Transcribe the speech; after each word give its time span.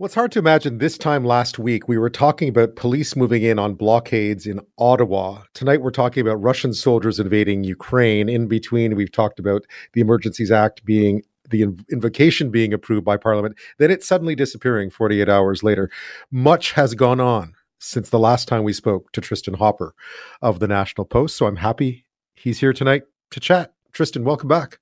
Well, 0.00 0.06
it's 0.06 0.14
hard 0.14 0.32
to 0.32 0.38
imagine 0.38 0.78
this 0.78 0.96
time 0.96 1.26
last 1.26 1.58
week 1.58 1.86
we 1.86 1.98
were 1.98 2.08
talking 2.08 2.48
about 2.48 2.74
police 2.74 3.14
moving 3.16 3.42
in 3.42 3.58
on 3.58 3.74
blockades 3.74 4.46
in 4.46 4.58
Ottawa. 4.78 5.42
Tonight 5.52 5.82
we're 5.82 5.90
talking 5.90 6.22
about 6.22 6.40
Russian 6.40 6.72
soldiers 6.72 7.20
invading 7.20 7.64
Ukraine. 7.64 8.30
In 8.30 8.48
between, 8.48 8.96
we've 8.96 9.12
talked 9.12 9.38
about 9.38 9.66
the 9.92 10.00
Emergencies 10.00 10.50
Act 10.50 10.82
being 10.86 11.20
the 11.50 11.66
invocation 11.92 12.50
being 12.50 12.72
approved 12.72 13.04
by 13.04 13.18
Parliament, 13.18 13.58
then 13.76 13.90
it 13.90 14.02
suddenly 14.02 14.34
disappearing 14.34 14.88
48 14.88 15.28
hours 15.28 15.62
later. 15.62 15.90
Much 16.30 16.72
has 16.72 16.94
gone 16.94 17.20
on 17.20 17.52
since 17.78 18.08
the 18.08 18.18
last 18.18 18.48
time 18.48 18.64
we 18.64 18.72
spoke 18.72 19.12
to 19.12 19.20
Tristin 19.20 19.56
Hopper 19.56 19.94
of 20.40 20.60
the 20.60 20.68
National 20.68 21.04
Post. 21.04 21.36
So 21.36 21.44
I'm 21.46 21.56
happy 21.56 22.06
he's 22.32 22.58
here 22.58 22.72
tonight 22.72 23.02
to 23.32 23.38
chat. 23.38 23.74
Tristin, 23.92 24.22
welcome 24.22 24.48
back. 24.48 24.78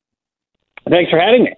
Thanks 0.89 1.11
for 1.11 1.19
having 1.19 1.43
me. 1.43 1.55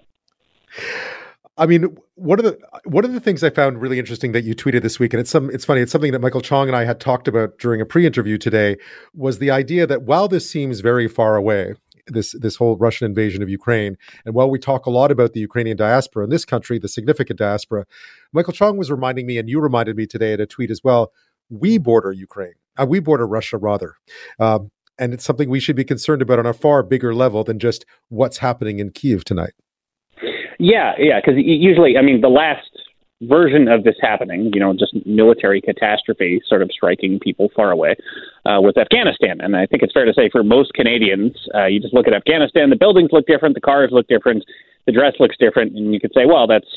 I 1.61 1.67
mean, 1.67 1.95
one 2.15 2.39
of 2.39 2.45
the 2.45 2.57
one 2.85 3.05
of 3.05 3.13
the 3.13 3.19
things 3.19 3.43
I 3.43 3.51
found 3.51 3.79
really 3.79 3.99
interesting 3.99 4.31
that 4.31 4.43
you 4.43 4.55
tweeted 4.55 4.81
this 4.81 4.97
week, 4.97 5.13
and 5.13 5.21
it's 5.21 5.29
some 5.29 5.51
it's 5.51 5.63
funny, 5.63 5.81
it's 5.81 5.91
something 5.91 6.11
that 6.11 6.19
Michael 6.19 6.41
Chong 6.41 6.67
and 6.67 6.75
I 6.75 6.85
had 6.85 6.99
talked 6.99 7.27
about 7.27 7.59
during 7.59 7.79
a 7.79 7.85
pre-interview 7.85 8.39
today, 8.39 8.77
was 9.13 9.37
the 9.37 9.51
idea 9.51 9.85
that 9.85 10.01
while 10.01 10.27
this 10.27 10.49
seems 10.49 10.79
very 10.79 11.07
far 11.07 11.35
away, 11.35 11.75
this 12.07 12.33
this 12.39 12.55
whole 12.55 12.77
Russian 12.77 13.05
invasion 13.05 13.43
of 13.43 13.49
Ukraine, 13.49 13.95
and 14.25 14.33
while 14.33 14.49
we 14.49 14.57
talk 14.57 14.87
a 14.87 14.89
lot 14.89 15.11
about 15.11 15.33
the 15.33 15.39
Ukrainian 15.39 15.77
diaspora 15.77 16.23
in 16.23 16.31
this 16.31 16.45
country, 16.45 16.79
the 16.79 16.87
significant 16.87 17.37
diaspora, 17.37 17.85
Michael 18.33 18.53
Chong 18.53 18.75
was 18.75 18.89
reminding 18.89 19.27
me, 19.27 19.37
and 19.37 19.47
you 19.47 19.59
reminded 19.59 19.95
me 19.95 20.07
today 20.07 20.33
in 20.33 20.41
a 20.41 20.47
tweet 20.47 20.71
as 20.71 20.81
well, 20.83 21.11
we 21.51 21.77
border 21.77 22.11
Ukraine, 22.11 22.55
uh, 22.79 22.87
we 22.87 22.99
border 22.99 23.27
Russia 23.27 23.57
rather. 23.57 23.97
Um, 24.39 24.71
and 24.97 25.13
it's 25.13 25.23
something 25.23 25.47
we 25.47 25.59
should 25.59 25.75
be 25.75 25.83
concerned 25.83 26.23
about 26.23 26.39
on 26.39 26.47
a 26.47 26.53
far 26.53 26.81
bigger 26.81 27.13
level 27.13 27.43
than 27.43 27.59
just 27.59 27.85
what's 28.09 28.39
happening 28.39 28.79
in 28.79 28.89
Kiev 28.89 29.23
tonight. 29.23 29.53
Yeah, 30.61 30.93
yeah, 30.99 31.19
because 31.19 31.41
usually, 31.43 31.97
I 31.97 32.03
mean, 32.03 32.21
the 32.21 32.29
last 32.29 32.69
version 33.23 33.67
of 33.67 33.83
this 33.83 33.95
happening, 33.99 34.51
you 34.53 34.59
know, 34.59 34.73
just 34.73 34.93
military 35.07 35.59
catastrophe 35.59 36.39
sort 36.47 36.61
of 36.61 36.69
striking 36.71 37.19
people 37.19 37.49
far 37.55 37.71
away, 37.71 37.95
uh, 38.45 38.61
was 38.61 38.77
Afghanistan. 38.77 39.41
And 39.41 39.55
I 39.55 39.65
think 39.65 39.81
it's 39.81 39.91
fair 39.91 40.05
to 40.05 40.13
say 40.13 40.29
for 40.31 40.43
most 40.43 40.73
Canadians, 40.75 41.33
uh, 41.55 41.65
you 41.65 41.79
just 41.79 41.95
look 41.95 42.07
at 42.07 42.13
Afghanistan, 42.13 42.69
the 42.69 42.75
buildings 42.75 43.09
look 43.11 43.25
different, 43.25 43.55
the 43.55 43.61
cars 43.61 43.89
look 43.91 44.07
different, 44.07 44.43
the 44.85 44.91
dress 44.91 45.13
looks 45.19 45.35
different, 45.39 45.75
and 45.75 45.95
you 45.95 45.99
could 45.99 46.11
say, 46.13 46.27
well, 46.27 46.45
that's 46.45 46.69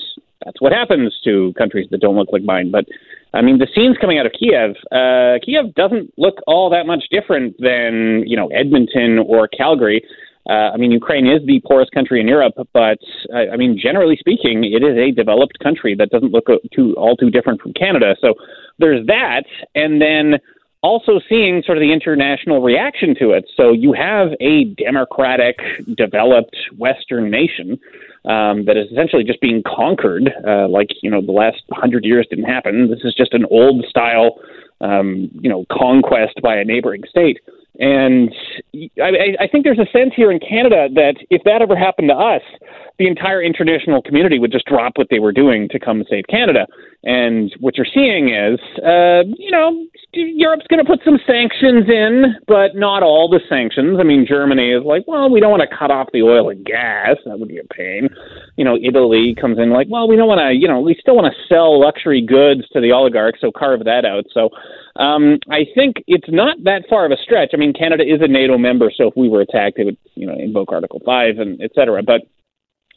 that's 0.46 0.60
what 0.60 0.72
happens 0.72 1.14
to 1.24 1.52
countries 1.58 1.88
that 1.90 2.00
don't 2.00 2.16
look 2.16 2.32
like 2.32 2.42
mine. 2.42 2.70
But 2.70 2.86
I 3.34 3.42
mean, 3.42 3.58
the 3.58 3.68
scenes 3.74 3.98
coming 4.00 4.18
out 4.18 4.24
of 4.24 4.32
Kiev, 4.32 4.76
uh, 4.92 5.44
Kiev 5.44 5.74
doesn't 5.74 6.12
look 6.16 6.36
all 6.46 6.70
that 6.70 6.86
much 6.86 7.04
different 7.10 7.56
than 7.58 8.24
you 8.26 8.36
know 8.36 8.48
Edmonton 8.48 9.18
or 9.18 9.46
Calgary. 9.46 10.02
Uh, 10.48 10.70
I 10.74 10.76
mean, 10.76 10.90
Ukraine 10.90 11.26
is 11.26 11.40
the 11.46 11.60
poorest 11.66 11.92
country 11.92 12.20
in 12.20 12.28
Europe, 12.28 12.54
but 12.72 12.98
uh, 13.32 13.52
I 13.52 13.56
mean, 13.56 13.78
generally 13.80 14.16
speaking, 14.16 14.64
it 14.64 14.82
is 14.82 14.96
a 14.96 15.10
developed 15.10 15.58
country 15.60 15.94
that 15.96 16.10
doesn't 16.10 16.32
look 16.32 16.46
too 16.74 16.94
all 16.96 17.16
too 17.16 17.30
different 17.30 17.60
from 17.62 17.72
Canada. 17.72 18.14
So 18.20 18.34
there's 18.78 19.06
that, 19.06 19.44
and 19.74 20.00
then 20.02 20.38
also 20.82 21.18
seeing 21.30 21.62
sort 21.64 21.78
of 21.78 21.82
the 21.82 21.92
international 21.92 22.60
reaction 22.60 23.14
to 23.18 23.30
it. 23.30 23.46
So 23.56 23.72
you 23.72 23.94
have 23.94 24.32
a 24.40 24.64
democratic, 24.76 25.56
developed 25.96 26.56
Western 26.76 27.30
nation 27.30 27.80
um, 28.26 28.66
that 28.66 28.76
is 28.76 28.90
essentially 28.92 29.24
just 29.24 29.40
being 29.40 29.62
conquered, 29.66 30.30
uh, 30.46 30.68
like 30.68 30.90
you 31.02 31.10
know 31.10 31.22
the 31.22 31.32
last 31.32 31.62
hundred 31.72 32.04
years 32.04 32.26
didn't 32.28 32.44
happen. 32.44 32.90
This 32.90 33.00
is 33.04 33.14
just 33.14 33.32
an 33.32 33.46
old 33.50 33.84
style, 33.88 34.38
um, 34.82 35.30
you 35.40 35.48
know, 35.48 35.64
conquest 35.72 36.40
by 36.42 36.56
a 36.56 36.64
neighboring 36.64 37.02
state. 37.08 37.38
And 37.78 38.32
I, 39.02 39.34
I 39.40 39.48
think 39.50 39.64
there's 39.64 39.80
a 39.80 39.90
sense 39.90 40.12
here 40.14 40.30
in 40.30 40.38
Canada 40.38 40.88
that 40.94 41.16
if 41.30 41.42
that 41.44 41.60
ever 41.60 41.76
happened 41.76 42.08
to 42.08 42.14
us, 42.14 42.42
the 42.98 43.08
entire 43.08 43.42
international 43.42 44.00
community 44.00 44.38
would 44.38 44.52
just 44.52 44.66
drop 44.66 44.92
what 44.94 45.08
they 45.10 45.18
were 45.18 45.32
doing 45.32 45.68
to 45.70 45.80
come 45.80 46.04
save 46.08 46.24
Canada. 46.30 46.66
And 47.02 47.52
what 47.58 47.76
you're 47.76 47.86
seeing 47.92 48.28
is, 48.28 48.60
uh, 48.78 49.26
you 49.36 49.50
know, 49.50 49.84
Europe's 50.12 50.66
going 50.68 50.82
to 50.82 50.88
put 50.88 51.00
some 51.04 51.18
sanctions 51.26 51.88
in, 51.88 52.36
but 52.46 52.76
not 52.76 53.02
all 53.02 53.28
the 53.28 53.40
sanctions. 53.48 53.98
I 53.98 54.04
mean, 54.04 54.24
Germany 54.26 54.70
is 54.70 54.84
like, 54.84 55.02
well, 55.08 55.28
we 55.28 55.40
don't 55.40 55.50
want 55.50 55.68
to 55.68 55.76
cut 55.76 55.90
off 55.90 56.08
the 56.12 56.22
oil 56.22 56.50
and 56.50 56.64
gas. 56.64 57.16
That 57.26 57.40
would 57.40 57.48
be 57.48 57.58
a 57.58 57.64
pain. 57.74 58.08
You 58.56 58.64
know, 58.64 58.78
Italy 58.80 59.34
comes 59.34 59.58
in 59.58 59.70
like, 59.70 59.88
well, 59.90 60.06
we 60.06 60.14
don't 60.14 60.28
want 60.28 60.40
to, 60.40 60.54
you 60.54 60.68
know, 60.68 60.78
we 60.78 60.96
still 61.00 61.16
want 61.16 61.32
to 61.34 61.52
sell 61.52 61.80
luxury 61.80 62.24
goods 62.24 62.62
to 62.72 62.80
the 62.80 62.92
oligarchs, 62.92 63.40
so 63.40 63.50
carve 63.50 63.84
that 63.84 64.04
out. 64.04 64.24
So 64.32 64.50
um, 64.96 65.38
I 65.50 65.66
think 65.74 65.96
it's 66.06 66.28
not 66.28 66.62
that 66.64 66.84
far 66.88 67.04
of 67.04 67.12
a 67.12 67.16
stretch. 67.16 67.50
I 67.52 67.56
mean, 67.56 67.72
Canada 67.72 68.04
is 68.04 68.20
a 68.20 68.28
NATO 68.28 68.58
member, 68.58 68.92
so 68.94 69.08
if 69.08 69.14
we 69.16 69.28
were 69.28 69.40
attacked, 69.40 69.78
it 69.78 69.84
would, 69.84 69.96
you 70.14 70.26
know, 70.26 70.34
invoke 70.38 70.70
Article 70.70 71.00
5 71.04 71.38
and 71.38 71.60
et 71.60 71.72
cetera. 71.74 72.02
But 72.02 72.22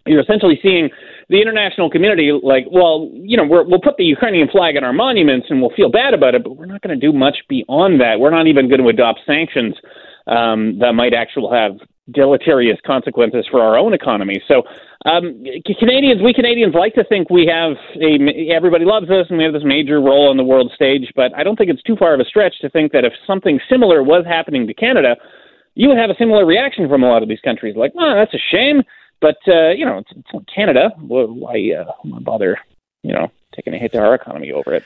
you're 0.05 0.21
essentially 0.21 0.59
seeing 0.61 0.89
the 1.29 1.41
international 1.41 1.89
community 1.89 2.31
like, 2.31 2.65
well, 2.71 3.09
you 3.13 3.35
know, 3.35 3.43
we 3.43 3.49
will 3.49 3.81
put 3.81 3.97
the 3.97 4.05
Ukrainian 4.05 4.47
flag 4.47 4.77
on 4.77 4.83
our 4.83 4.93
monuments 4.93 5.47
and 5.49 5.59
we'll 5.59 5.75
feel 5.75 5.89
bad 5.89 6.13
about 6.13 6.35
it, 6.35 6.43
but 6.43 6.55
we're 6.55 6.65
not 6.65 6.81
going 6.81 6.97
to 6.97 7.05
do 7.05 7.11
much 7.11 7.37
beyond 7.49 7.99
that. 7.99 8.19
We're 8.19 8.31
not 8.31 8.47
even 8.47 8.69
going 8.69 8.81
to 8.81 8.87
adopt 8.87 9.21
sanctions 9.25 9.75
um, 10.27 10.79
that 10.79 10.93
might 10.93 11.13
actually 11.13 11.57
have 11.57 11.77
deleterious 12.11 12.79
consequences 12.85 13.45
for 13.49 13.61
our 13.61 13.77
own 13.77 13.93
economy. 13.93 14.41
So, 14.47 14.63
um, 15.05 15.43
Canadians, 15.79 16.21
we 16.21 16.33
Canadians 16.33 16.73
like 16.73 16.93
to 16.95 17.03
think 17.03 17.29
we 17.29 17.45
have 17.45 17.77
a 18.01 18.49
everybody 18.51 18.85
loves 18.85 19.09
us 19.09 19.27
and 19.29 19.37
we 19.37 19.43
have 19.43 19.53
this 19.53 19.63
major 19.63 20.01
role 20.01 20.29
on 20.29 20.37
the 20.37 20.43
world 20.43 20.71
stage, 20.73 21.11
but 21.15 21.35
I 21.35 21.43
don't 21.43 21.55
think 21.55 21.69
it's 21.69 21.83
too 21.83 21.95
far 21.95 22.13
of 22.13 22.19
a 22.19 22.25
stretch 22.25 22.59
to 22.61 22.69
think 22.69 22.91
that 22.93 23.05
if 23.05 23.13
something 23.25 23.59
similar 23.69 24.03
was 24.03 24.25
happening 24.25 24.67
to 24.67 24.73
Canada, 24.73 25.15
you 25.75 25.89
would 25.89 25.97
have 25.97 26.09
a 26.09 26.15
similar 26.17 26.45
reaction 26.45 26.89
from 26.89 27.03
a 27.03 27.09
lot 27.09 27.23
of 27.23 27.29
these 27.29 27.41
countries, 27.41 27.75
like, 27.75 27.93
"Oh, 27.97 28.15
that's 28.15 28.33
a 28.33 28.39
shame." 28.51 28.83
But 29.21 29.37
uh, 29.47 29.69
you 29.69 29.85
know, 29.85 29.99
it's, 29.99 30.11
it's 30.15 30.45
Canada. 30.53 30.89
Why, 30.97 31.71
uh, 31.77 31.91
why 32.03 32.19
bother? 32.19 32.57
You 33.03 33.13
know, 33.13 33.31
taking 33.55 33.73
a 33.73 33.77
hit 33.77 33.91
to 33.93 33.99
our 33.99 34.15
economy 34.15 34.51
over 34.51 34.73
it. 34.73 34.83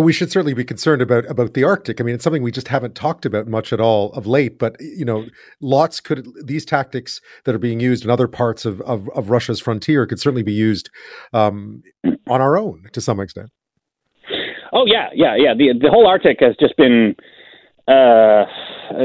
We 0.00 0.12
should 0.14 0.32
certainly 0.32 0.54
be 0.54 0.64
concerned 0.64 1.02
about 1.02 1.26
about 1.26 1.52
the 1.52 1.64
Arctic. 1.64 2.00
I 2.00 2.04
mean, 2.04 2.14
it's 2.14 2.24
something 2.24 2.42
we 2.42 2.50
just 2.50 2.68
haven't 2.68 2.94
talked 2.94 3.26
about 3.26 3.46
much 3.46 3.74
at 3.74 3.80
all 3.80 4.10
of 4.12 4.26
late. 4.26 4.58
But 4.58 4.76
you 4.80 5.04
know, 5.04 5.26
lots 5.60 6.00
could 6.00 6.26
these 6.44 6.64
tactics 6.64 7.20
that 7.44 7.54
are 7.54 7.58
being 7.58 7.78
used 7.78 8.02
in 8.04 8.10
other 8.10 8.26
parts 8.26 8.64
of 8.64 8.80
of, 8.82 9.10
of 9.10 9.28
Russia's 9.28 9.60
frontier 9.60 10.06
could 10.06 10.18
certainly 10.18 10.42
be 10.42 10.52
used 10.52 10.88
um, 11.34 11.82
on 12.26 12.40
our 12.40 12.56
own 12.56 12.84
to 12.92 13.00
some 13.02 13.20
extent. 13.20 13.50
Oh 14.72 14.84
yeah, 14.86 15.08
yeah, 15.14 15.36
yeah. 15.36 15.52
The 15.54 15.74
the 15.78 15.90
whole 15.90 16.06
Arctic 16.06 16.38
has 16.40 16.56
just 16.58 16.76
been. 16.76 17.14
Uh, 17.88 18.46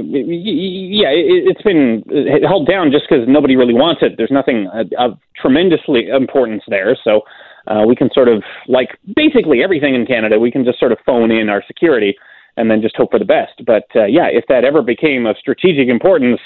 yeah, 0.03 1.09
it, 1.09 1.55
has 1.55 1.63
been 1.63 2.03
held 2.47 2.67
down 2.67 2.91
just 2.91 3.05
because 3.09 3.25
nobody 3.27 3.55
really 3.55 3.73
wants 3.73 4.01
it. 4.03 4.13
There's 4.17 4.31
nothing 4.31 4.69
of 4.97 5.17
tremendously 5.35 6.07
importance 6.09 6.63
there, 6.67 6.95
so 7.03 7.21
uh, 7.67 7.83
we 7.85 7.95
can 7.95 8.09
sort 8.13 8.27
of 8.27 8.43
like 8.67 8.89
basically 9.15 9.63
everything 9.63 9.95
in 9.95 10.05
Canada. 10.05 10.39
We 10.39 10.51
can 10.51 10.63
just 10.63 10.79
sort 10.79 10.91
of 10.91 10.99
phone 11.05 11.31
in 11.31 11.49
our 11.49 11.63
security 11.67 12.15
and 12.55 12.71
then 12.71 12.81
just 12.81 12.95
hope 12.97 13.11
for 13.11 13.19
the 13.19 13.25
best. 13.25 13.63
But 13.65 13.85
uh, 13.95 14.05
yeah, 14.05 14.27
if 14.31 14.45
that 14.49 14.63
ever 14.63 14.81
became 14.81 15.25
of 15.25 15.37
strategic 15.37 15.89
importance, 15.89 16.39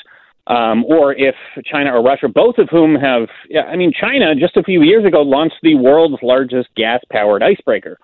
um, 0.48 0.84
or 0.86 1.14
if 1.14 1.36
China 1.64 1.94
or 1.94 2.04
Russia, 2.04 2.28
both 2.28 2.58
of 2.58 2.68
whom 2.70 2.96
have, 2.96 3.30
yeah, 3.50 3.62
I 3.62 3.76
mean, 3.76 3.94
China 3.94 4.36
just 4.36 4.58
a 4.58 4.64
few 4.64 4.82
years 4.82 5.06
ago 5.06 5.22
launched 5.22 5.58
the 5.62 5.76
world's 5.76 6.22
largest 6.24 6.70
gas-powered 6.76 7.44
icebreaker. 7.44 7.98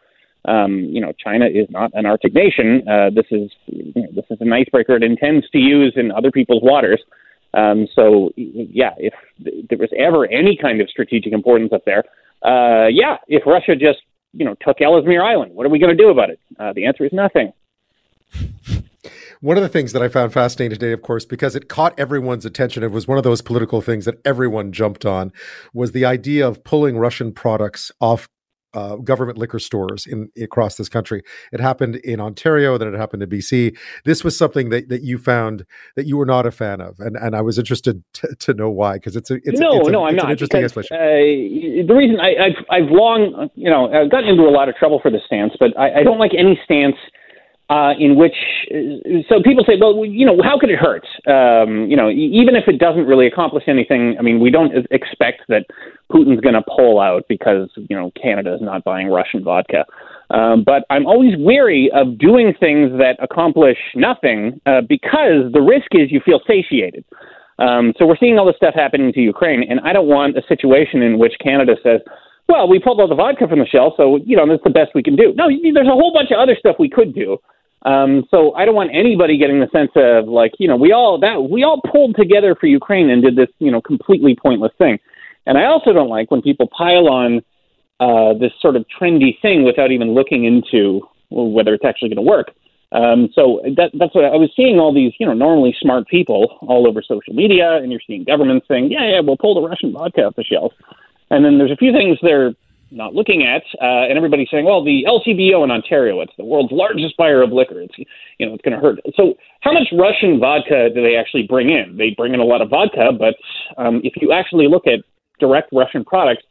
Um, 0.46 0.84
you 0.84 1.02
know, 1.02 1.12
China 1.22 1.46
is 1.46 1.68
not 1.70 1.92
an 1.94 2.06
Arctic 2.06 2.34
nation. 2.34 2.88
Uh, 2.88 3.10
this 3.10 3.26
is 3.32 3.52
you 3.66 3.92
know, 3.96 4.08
this 4.16 4.26
is 4.30 4.38
an 4.40 4.54
icebreaker 4.54 4.96
it 4.96 5.04
intends 5.04 5.50
to 5.50 5.58
use 5.58 5.94
in 5.98 6.12
other 6.12 6.32
people's 6.32 6.64
waters. 6.64 7.02
Um, 7.54 7.88
so 7.94 8.32
yeah, 8.36 8.92
if 8.98 9.14
there 9.70 9.78
was 9.78 9.90
ever 9.98 10.26
any 10.28 10.56
kind 10.56 10.80
of 10.80 10.90
strategic 10.90 11.34
importance 11.34 11.74
up 11.74 11.84
there, 11.86 12.04
uh, 12.44 12.88
yeah, 12.90 13.18
if 13.28 13.46
Russia 13.46 13.76
just 13.76 14.00
you 14.34 14.46
know 14.46 14.56
took 14.62 14.82
Ellesmere 14.82 15.24
Island, 15.24 15.54
what 15.54 15.66
are 15.66 15.70
we 15.70 15.80
going 15.80 15.96
to 15.96 16.02
do 16.02 16.10
about 16.10 16.30
it? 16.30 16.40
Uh, 16.60 16.74
the 16.74 16.86
answer 16.86 17.06
is 17.06 17.14
nothing. 17.14 17.54
One 19.40 19.56
of 19.56 19.62
the 19.62 19.70
things 19.70 19.94
that 19.94 20.02
I 20.02 20.08
found 20.08 20.34
fascinating 20.34 20.74
today, 20.80 20.92
of 20.92 21.04
course, 21.04 21.24
because 21.24 21.56
it 21.56 21.70
caught 21.70 21.98
everyone's 22.00 22.44
attention, 22.44 22.82
it 22.82 22.92
was 22.92 23.08
one 23.08 23.20
of 23.20 23.24
those 23.24 23.42
political 23.44 23.82
things 23.82 24.06
that 24.06 24.20
everyone 24.26 24.72
jumped 24.72 25.06
on, 25.06 25.32
was 25.76 25.92
the 25.92 26.06
idea 26.06 26.48
of 26.48 26.64
pulling 26.64 26.98
Russian 26.98 27.32
products 27.32 27.92
off 28.02 28.28
uh, 28.74 28.96
government 28.98 29.38
liquor 29.38 29.60
stores 29.60 30.06
in 30.06 30.30
across 30.42 30.76
this 30.76 30.90
country. 30.90 31.24
It 31.52 31.60
happened 31.60 31.96
in 31.98 32.20
Ontario, 32.20 32.78
then 32.78 32.94
it 32.94 32.98
happened 32.98 33.24
in 33.24 33.30
BC. 33.30 33.78
This 34.06 34.24
was 34.24 34.38
something 34.38 34.70
that, 34.70 34.90
that 34.90 35.04
you 35.04 35.18
found 35.18 35.66
that 35.96 36.06
you 36.06 36.18
were 36.18 36.26
not 36.26 36.46
a 36.46 36.52
fan 36.52 36.82
of, 36.82 37.00
and, 37.00 37.16
and 37.18 37.36
I 37.36 37.42
was 37.42 37.58
interested 37.58 38.04
to, 38.14 38.36
to 38.36 38.54
know 38.54 38.70
why 38.70 38.94
because 38.94 39.16
it's 39.16 39.32
a 39.32 39.36
it's 39.44 39.60
no 39.60 39.80
it's 39.80 39.90
no 39.90 40.06
I'm 40.06 40.16
not 40.16 40.32
interesting 40.32 40.62
because, 40.62 40.86
uh, 40.86 40.88
the 40.92 41.96
reason 41.96 42.20
I, 42.20 42.48
have 42.48 42.66
I've 42.70 42.92
long 42.92 43.50
you 43.56 43.70
know 43.70 43.92
I've 43.92 44.12
gotten 44.12 44.30
into 44.30 44.44
a 44.44 44.52
lot 44.52 44.70
of 44.70 44.76
trouble 44.76 45.00
for 45.02 45.12
this 45.12 45.22
stance, 45.26 45.54
but 45.60 45.78
I, 45.78 46.00
I 46.00 46.04
don't 46.04 46.20
like 46.20 46.32
any 46.38 46.60
stance 46.64 46.96
uh, 47.70 47.92
in 48.00 48.16
which 48.16 48.36
so 49.28 49.42
people 49.44 49.64
say, 49.68 49.74
well, 49.80 50.06
you 50.06 50.26
know, 50.26 50.40
how 50.42 50.58
could 50.58 50.70
it 50.70 50.80
hurt? 50.80 51.06
Um, 51.28 51.88
you 51.90 51.98
know, 51.98 52.10
even 52.10 52.56
if 52.56 52.68
it 52.68 52.80
doesn't 52.80 53.06
really 53.06 53.28
accomplish 53.28 53.66
anything. 53.68 54.16
I 54.18 54.22
mean, 54.22 54.40
we 54.40 54.50
don't 54.50 54.72
expect 54.90 55.42
that 55.50 55.66
Putin's 56.12 56.40
going 56.40 56.56
to 56.56 56.64
pull 56.64 57.02
out 57.02 57.24
because 57.28 57.70
you 57.76 57.96
know 57.96 58.12
Canada 58.22 58.54
is 58.54 58.62
not 58.62 58.84
buying 58.86 59.08
Russian 59.08 59.44
vodka. 59.44 59.86
Um, 60.30 60.64
but 60.66 60.84
I'm 60.90 61.06
always 61.06 61.34
wary 61.38 61.90
of 61.94 62.18
doing 62.18 62.54
things 62.60 62.92
that 63.00 63.18
accomplish 63.22 63.78
nothing 63.96 64.60
uh, 64.66 64.82
because 64.88 65.52
the 65.54 65.62
risk 65.62 65.88
is 65.92 66.12
you 66.12 66.22
feel 66.24 66.40
satiated. 66.48 67.06
Um, 67.60 67.94
so 67.98 68.06
we're 68.06 68.18
seeing 68.20 68.38
all 68.38 68.46
this 68.46 68.56
stuff 68.56 68.76
happening 68.76 69.12
to 69.14 69.20
Ukraine, 69.20 69.64
and 69.68 69.80
I 69.82 69.92
don't 69.92 70.08
want 70.08 70.38
a 70.38 70.44
situation 70.48 71.02
in 71.02 71.18
which 71.18 71.34
Canada 71.42 71.76
says, 71.82 72.02
well, 72.48 72.70
we 72.70 72.80
pulled 72.80 73.02
all 73.02 73.08
the 73.08 73.16
vodka 73.16 73.48
from 73.48 73.60
the 73.60 73.66
shelf, 73.66 73.94
so 73.98 74.18
you 74.24 74.38
know 74.38 74.48
that's 74.48 74.64
the 74.64 74.70
best 74.70 74.92
we 74.96 75.04
can 75.04 75.16
do. 75.16 75.34
No, 75.36 75.50
there's 75.50 75.88
a 75.88 75.92
whole 75.92 76.14
bunch 76.14 76.32
of 76.32 76.40
other 76.40 76.56
stuff 76.58 76.78
we 76.80 76.90
could 76.90 77.14
do. 77.14 77.38
Um, 77.84 78.26
so 78.32 78.54
I 78.56 78.66
don't 78.66 78.76
want 78.76 78.92
anybody 78.94 79.38
getting 79.38 79.60
the 79.60 79.70
sense 79.72 79.92
of 79.96 80.28
like, 80.28 80.54
you 80.60 80.68
know, 80.68 80.76
we 80.76 80.92
all 80.92 81.20
that 81.20 81.50
we 81.50 81.64
all 81.64 81.82
pulled 81.82 82.16
together 82.16 82.56
for 82.56 82.68
Ukraine 82.68 83.10
and 83.10 83.24
did 83.24 83.36
this, 83.36 83.50
you 83.60 83.72
know, 83.72 83.82
completely 83.82 84.36
pointless 84.36 84.74
thing. 84.78 85.00
And 85.46 85.58
I 85.58 85.66
also 85.66 85.94
don't 85.94 86.10
like 86.10 86.30
when 86.30 86.42
people 86.42 86.68
pile 86.76 87.08
on 87.08 87.42
uh, 88.00 88.34
this 88.38 88.52
sort 88.62 88.76
of 88.76 88.86
trendy 89.00 89.40
thing 89.42 89.64
without 89.64 89.92
even 89.92 90.14
looking 90.14 90.44
into 90.44 91.08
whether 91.30 91.74
it's 91.74 91.86
actually 91.86 92.10
going 92.10 92.18
to 92.26 92.30
work. 92.30 92.52
Um, 92.92 93.30
so 93.34 93.62
that, 93.76 93.92
that's 94.00 94.16
what 94.16 94.24
I 94.26 94.36
was 94.38 94.50
seeing 94.56 94.80
all 94.80 94.94
these, 94.94 95.14
you 95.20 95.26
know, 95.26 95.34
normally 95.34 95.76
smart 95.80 96.08
people 96.08 96.58
all 96.62 96.88
over 96.88 97.02
social 97.02 97.34
media, 97.34 97.76
and 97.76 97.92
you're 97.92 98.02
seeing 98.08 98.24
governments 98.24 98.66
saying, 98.68 98.92
yeah, 98.92 99.06
yeah, 99.10 99.20
we'll 99.20 99.38
pull 99.38 99.56
the 99.56 99.68
Russian 99.68 99.92
vodka 99.92 100.24
off 100.24 100.36
the 100.36 100.44
shelf. 100.44 100.74
And 101.30 101.44
then 101.44 101.58
there's 101.58 101.72
a 101.72 101.76
few 101.76 101.92
things 101.92 102.18
they're 102.22 102.54
not 102.92 103.14
looking 103.14 103.44
at, 103.44 103.64
uh, 103.82 104.08
and 104.08 104.18
everybody's 104.18 104.48
saying, 104.50 104.66
well, 104.66 104.84
the 104.84 105.04
LCBO 105.08 105.64
in 105.64 105.72
Ontario, 105.72 106.22
it's 106.22 106.34
the 106.38 106.46
world's 106.46 106.72
largest 106.72 107.18
buyer 107.18 107.42
of 107.42 107.52
liquor. 107.52 107.82
It's, 107.82 107.94
you 108.38 108.46
know, 108.46 108.54
it's 108.54 108.62
going 108.62 108.74
to 108.74 108.80
hurt. 108.80 109.00
So 109.16 109.36
how 109.62 109.74
much 109.74 109.88
Russian 109.92 110.40
vodka 110.40 110.90
do 110.94 111.02
they 111.02 111.16
actually 111.16 111.44
bring 111.44 111.70
in? 111.70 111.98
They 111.98 112.12
bring 112.16 112.34
in 112.34 112.40
a 112.40 112.46
lot 112.46 112.62
of 112.62 112.70
vodka, 112.70 113.12
but 113.18 113.36
um, 113.82 114.02
if 114.04 114.14
you 114.22 114.32
actually 114.32 114.68
look 114.68 114.88
at 114.88 115.00
direct 115.40 115.70
Russian 115.74 116.06
products, 116.06 116.44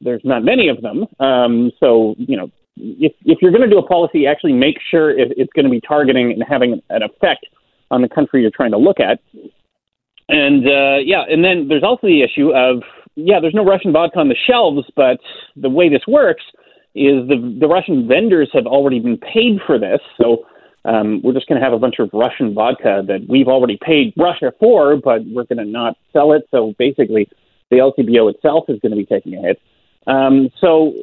there's 0.00 0.22
not 0.24 0.44
many 0.44 0.68
of 0.68 0.82
them. 0.82 1.06
Um, 1.20 1.72
so, 1.80 2.14
you 2.18 2.36
know, 2.36 2.50
if, 2.76 3.12
if 3.24 3.38
you're 3.40 3.52
going 3.52 3.62
to 3.62 3.70
do 3.70 3.78
a 3.78 3.86
policy, 3.86 4.26
actually 4.26 4.52
make 4.52 4.76
sure 4.90 5.10
it, 5.10 5.32
it's 5.36 5.52
going 5.52 5.64
to 5.64 5.70
be 5.70 5.80
targeting 5.80 6.32
and 6.32 6.42
having 6.46 6.82
an 6.90 7.02
effect 7.02 7.46
on 7.90 8.02
the 8.02 8.08
country 8.08 8.42
you're 8.42 8.50
trying 8.50 8.72
to 8.72 8.78
look 8.78 9.00
at. 9.00 9.20
And 10.28 10.66
uh, 10.66 10.98
yeah, 11.04 11.22
and 11.28 11.44
then 11.44 11.68
there's 11.68 11.84
also 11.84 12.06
the 12.06 12.22
issue 12.22 12.52
of 12.52 12.82
yeah, 13.16 13.40
there's 13.40 13.54
no 13.54 13.64
Russian 13.64 13.92
vodka 13.92 14.18
on 14.18 14.28
the 14.28 14.36
shelves, 14.36 14.86
but 14.94 15.18
the 15.56 15.70
way 15.70 15.88
this 15.88 16.06
works 16.06 16.44
is 16.94 17.26
the 17.28 17.56
the 17.60 17.66
Russian 17.66 18.06
vendors 18.06 18.50
have 18.52 18.66
already 18.66 19.00
been 19.00 19.18
paid 19.18 19.60
for 19.66 19.78
this, 19.78 20.00
so 20.20 20.46
um, 20.84 21.20
we're 21.22 21.32
just 21.32 21.48
going 21.48 21.60
to 21.60 21.64
have 21.64 21.72
a 21.72 21.78
bunch 21.78 21.98
of 21.98 22.10
Russian 22.12 22.54
vodka 22.54 23.02
that 23.06 23.26
we've 23.28 23.48
already 23.48 23.78
paid 23.82 24.14
Russia 24.16 24.52
for, 24.60 24.96
but 24.96 25.24
we're 25.26 25.44
going 25.44 25.58
to 25.58 25.64
not 25.64 25.96
sell 26.12 26.32
it. 26.32 26.46
So 26.50 26.74
basically, 26.78 27.28
the 27.70 27.78
LCBO 27.78 28.32
itself 28.32 28.66
is 28.68 28.78
going 28.80 28.90
to 28.90 28.96
be 28.96 29.06
taking 29.06 29.34
a 29.34 29.40
hit. 29.40 29.60
Um, 30.06 30.50
so 30.60 30.94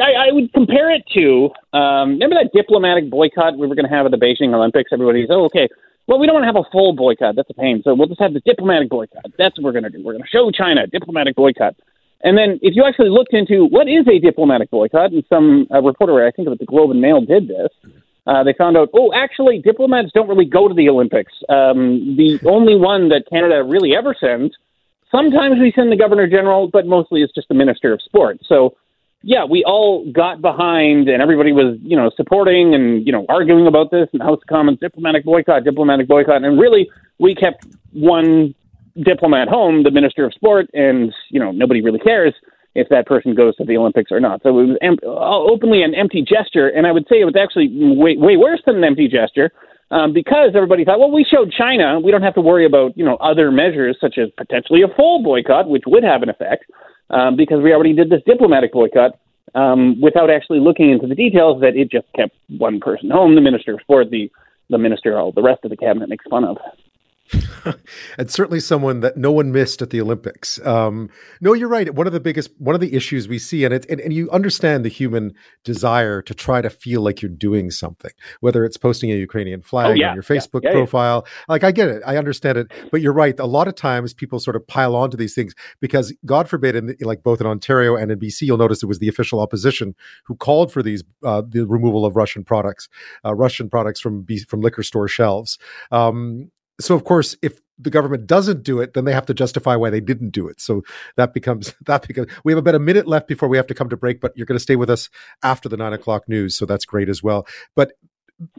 I, 0.00 0.28
I 0.28 0.32
would 0.32 0.52
compare 0.52 0.92
it 0.92 1.02
to 1.14 1.50
um, 1.76 2.10
remember 2.10 2.36
that 2.36 2.52
diplomatic 2.54 3.10
boycott 3.10 3.58
we 3.58 3.66
were 3.66 3.74
going 3.74 3.88
to 3.88 3.94
have 3.94 4.06
at 4.06 4.12
the 4.12 4.16
Beijing 4.16 4.54
Olympics. 4.54 4.92
Everybody's 4.92 5.26
oh 5.30 5.46
okay, 5.46 5.68
well 6.08 6.18
we 6.18 6.26
don't 6.26 6.34
want 6.34 6.42
to 6.42 6.52
have 6.52 6.56
a 6.56 6.68
full 6.72 6.94
boycott. 6.94 7.36
That's 7.36 7.50
a 7.50 7.54
pain. 7.54 7.82
So 7.84 7.94
we'll 7.94 8.08
just 8.08 8.20
have 8.20 8.34
the 8.34 8.40
diplomatic 8.40 8.88
boycott. 8.88 9.26
That's 9.38 9.56
what 9.56 9.64
we're 9.64 9.72
going 9.72 9.84
to 9.84 9.90
do. 9.90 10.02
We're 10.02 10.14
going 10.14 10.24
to 10.24 10.28
show 10.28 10.50
China 10.50 10.86
diplomatic 10.86 11.36
boycott. 11.36 11.76
And 12.24 12.36
then 12.36 12.58
if 12.62 12.74
you 12.74 12.84
actually 12.84 13.10
looked 13.10 13.32
into 13.32 13.66
what 13.66 13.86
is 13.88 14.08
a 14.08 14.18
diplomatic 14.18 14.70
boycott, 14.70 15.12
and 15.12 15.22
some 15.28 15.68
uh, 15.72 15.80
reporter 15.80 16.26
I 16.26 16.32
think 16.32 16.48
of 16.48 16.58
the 16.58 16.66
Globe 16.66 16.90
and 16.90 17.00
Mail 17.00 17.20
did 17.20 17.46
this. 17.46 17.68
Uh, 18.26 18.44
they 18.44 18.52
found 18.52 18.76
out, 18.76 18.90
oh, 18.92 19.10
actually, 19.14 19.58
diplomats 19.58 20.10
don't 20.12 20.28
really 20.28 20.44
go 20.44 20.68
to 20.68 20.74
the 20.74 20.86
Olympics. 20.90 21.32
Um, 21.48 22.14
the 22.18 22.38
only 22.44 22.76
one 22.76 23.08
that 23.08 23.24
Canada 23.30 23.64
really 23.64 23.96
ever 23.96 24.14
sends 24.20 24.54
Sometimes 25.10 25.58
we 25.58 25.72
send 25.74 25.90
the 25.90 25.96
governor 25.96 26.26
general, 26.26 26.68
but 26.68 26.86
mostly 26.86 27.22
it's 27.22 27.32
just 27.32 27.48
the 27.48 27.54
minister 27.54 27.92
of 27.92 28.02
sport. 28.02 28.38
So, 28.46 28.76
yeah, 29.22 29.44
we 29.44 29.64
all 29.64 30.10
got 30.12 30.40
behind, 30.40 31.08
and 31.08 31.20
everybody 31.20 31.52
was, 31.52 31.76
you 31.82 31.96
know, 31.96 32.10
supporting 32.16 32.74
and 32.74 33.06
you 33.06 33.12
know 33.12 33.26
arguing 33.28 33.66
about 33.66 33.90
this 33.90 34.08
the 34.12 34.22
House 34.22 34.38
of 34.40 34.46
Commons, 34.48 34.78
diplomatic 34.80 35.24
boycott, 35.24 35.64
diplomatic 35.64 36.06
boycott, 36.08 36.44
and 36.44 36.58
really 36.58 36.88
we 37.18 37.34
kept 37.34 37.66
one 37.92 38.54
diplomat 39.02 39.48
home, 39.48 39.82
the 39.82 39.90
minister 39.90 40.24
of 40.24 40.32
sport, 40.34 40.66
and 40.72 41.12
you 41.30 41.40
know 41.40 41.50
nobody 41.50 41.82
really 41.82 41.98
cares 41.98 42.34
if 42.74 42.88
that 42.90 43.06
person 43.06 43.34
goes 43.34 43.56
to 43.56 43.64
the 43.64 43.76
Olympics 43.76 44.12
or 44.12 44.20
not. 44.20 44.42
So 44.42 44.50
it 44.50 44.66
was 44.66 44.78
em- 44.82 44.98
openly 45.04 45.82
an 45.82 45.94
empty 45.94 46.22
gesture, 46.22 46.68
and 46.68 46.86
I 46.86 46.92
would 46.92 47.06
say 47.08 47.20
it 47.20 47.24
was 47.24 47.34
actually 47.34 47.68
way, 47.72 48.16
way 48.16 48.36
worse 48.36 48.60
than 48.66 48.76
an 48.76 48.84
empty 48.84 49.08
gesture 49.08 49.50
um, 49.90 50.12
because 50.12 50.50
everybody 50.54 50.84
thought, 50.84 50.98
well, 50.98 51.10
we 51.10 51.24
showed 51.24 51.50
China, 51.50 51.98
we 51.98 52.10
don't 52.10 52.22
have 52.22 52.34
to 52.34 52.40
worry 52.40 52.66
about 52.66 52.96
you 52.96 53.04
know 53.04 53.16
other 53.16 53.50
measures 53.50 53.96
such 54.00 54.18
as 54.18 54.28
potentially 54.36 54.82
a 54.82 54.88
full 54.94 55.22
boycott, 55.22 55.68
which 55.68 55.84
would 55.86 56.04
have 56.04 56.22
an 56.22 56.28
effect, 56.28 56.64
um, 57.10 57.36
because 57.36 57.62
we 57.62 57.72
already 57.72 57.94
did 57.94 58.10
this 58.10 58.22
diplomatic 58.26 58.72
boycott 58.72 59.18
um, 59.54 60.00
without 60.00 60.30
actually 60.30 60.60
looking 60.60 60.90
into 60.90 61.06
the 61.06 61.14
details. 61.14 61.60
That 61.60 61.76
it 61.76 61.90
just 61.90 62.06
kept 62.14 62.34
one 62.48 62.80
person 62.80 63.10
home, 63.10 63.34
the 63.34 63.40
minister 63.40 63.74
of 63.74 63.80
sport, 63.80 64.10
the 64.10 64.30
the 64.70 64.78
minister, 64.78 65.18
all 65.18 65.32
the 65.32 65.42
rest 65.42 65.64
of 65.64 65.70
the 65.70 65.76
cabinet 65.76 66.08
makes 66.08 66.24
fun 66.28 66.44
of. 66.44 66.58
and 68.18 68.30
certainly 68.30 68.60
someone 68.60 69.00
that 69.00 69.16
no 69.16 69.30
one 69.30 69.52
missed 69.52 69.82
at 69.82 69.90
the 69.90 70.00
Olympics. 70.00 70.64
Um, 70.66 71.10
no, 71.40 71.52
you're 71.52 71.68
right. 71.68 71.92
One 71.94 72.06
of 72.06 72.12
the 72.12 72.20
biggest, 72.20 72.50
one 72.58 72.74
of 72.74 72.80
the 72.80 72.94
issues 72.94 73.28
we 73.28 73.38
see, 73.38 73.64
and 73.64 73.74
it, 73.74 73.86
and, 73.88 74.00
and 74.00 74.12
you 74.12 74.30
understand 74.30 74.84
the 74.84 74.88
human 74.88 75.34
desire 75.64 76.22
to 76.22 76.34
try 76.34 76.60
to 76.62 76.70
feel 76.70 77.02
like 77.02 77.22
you're 77.22 77.30
doing 77.30 77.70
something, 77.70 78.12
whether 78.40 78.64
it's 78.64 78.76
posting 78.76 79.10
a 79.10 79.14
Ukrainian 79.14 79.62
flag 79.62 79.90
oh, 79.90 79.94
yeah, 79.94 80.10
on 80.10 80.14
your 80.14 80.22
Facebook 80.22 80.62
yeah, 80.62 80.70
yeah, 80.70 80.76
profile. 80.76 81.26
Like 81.48 81.64
I 81.64 81.70
get 81.70 81.88
it, 81.88 82.02
I 82.06 82.16
understand 82.16 82.58
it, 82.58 82.72
but 82.90 83.00
you're 83.00 83.12
right. 83.12 83.38
A 83.38 83.46
lot 83.46 83.68
of 83.68 83.74
times 83.74 84.14
people 84.14 84.38
sort 84.38 84.56
of 84.56 84.66
pile 84.66 84.96
onto 84.96 85.16
these 85.16 85.34
things 85.34 85.54
because, 85.80 86.14
God 86.24 86.48
forbid, 86.48 86.76
in 86.76 86.86
the, 86.86 86.96
like 87.00 87.22
both 87.22 87.40
in 87.40 87.46
Ontario 87.46 87.96
and 87.96 88.10
in 88.10 88.18
BC, 88.18 88.42
you'll 88.42 88.58
notice 88.58 88.82
it 88.82 88.86
was 88.86 88.98
the 88.98 89.08
official 89.08 89.40
opposition 89.40 89.94
who 90.24 90.36
called 90.36 90.72
for 90.72 90.82
these 90.82 91.04
uh, 91.24 91.42
the 91.46 91.66
removal 91.66 92.04
of 92.04 92.16
Russian 92.16 92.44
products, 92.44 92.88
uh, 93.24 93.34
Russian 93.34 93.68
products 93.68 94.00
from 94.00 94.22
B- 94.22 94.38
from 94.38 94.60
liquor 94.60 94.82
store 94.82 95.08
shelves. 95.08 95.58
Um, 95.90 96.50
so 96.80 96.94
of 96.94 97.04
course 97.04 97.36
if 97.42 97.60
the 97.78 97.90
government 97.90 98.26
doesn't 98.26 98.62
do 98.62 98.80
it 98.80 98.94
then 98.94 99.04
they 99.04 99.12
have 99.12 99.26
to 99.26 99.34
justify 99.34 99.76
why 99.76 99.90
they 99.90 100.00
didn't 100.00 100.30
do 100.30 100.48
it. 100.48 100.60
So 100.60 100.82
that 101.16 101.32
becomes 101.32 101.74
that 101.86 102.06
becomes 102.06 102.28
we 102.44 102.52
have 102.52 102.58
about 102.58 102.74
a 102.74 102.80
minute 102.80 103.06
left 103.06 103.28
before 103.28 103.48
we 103.48 103.56
have 103.56 103.66
to 103.68 103.74
come 103.74 103.88
to 103.88 103.96
break 103.96 104.20
but 104.20 104.32
you're 104.36 104.46
going 104.46 104.58
to 104.58 104.62
stay 104.62 104.76
with 104.76 104.90
us 104.90 105.08
after 105.42 105.68
the 105.68 105.76
nine 105.76 105.92
o'clock 105.92 106.28
news 106.28 106.56
so 106.56 106.66
that's 106.66 106.84
great 106.84 107.08
as 107.08 107.22
well. 107.22 107.46
But 107.74 107.92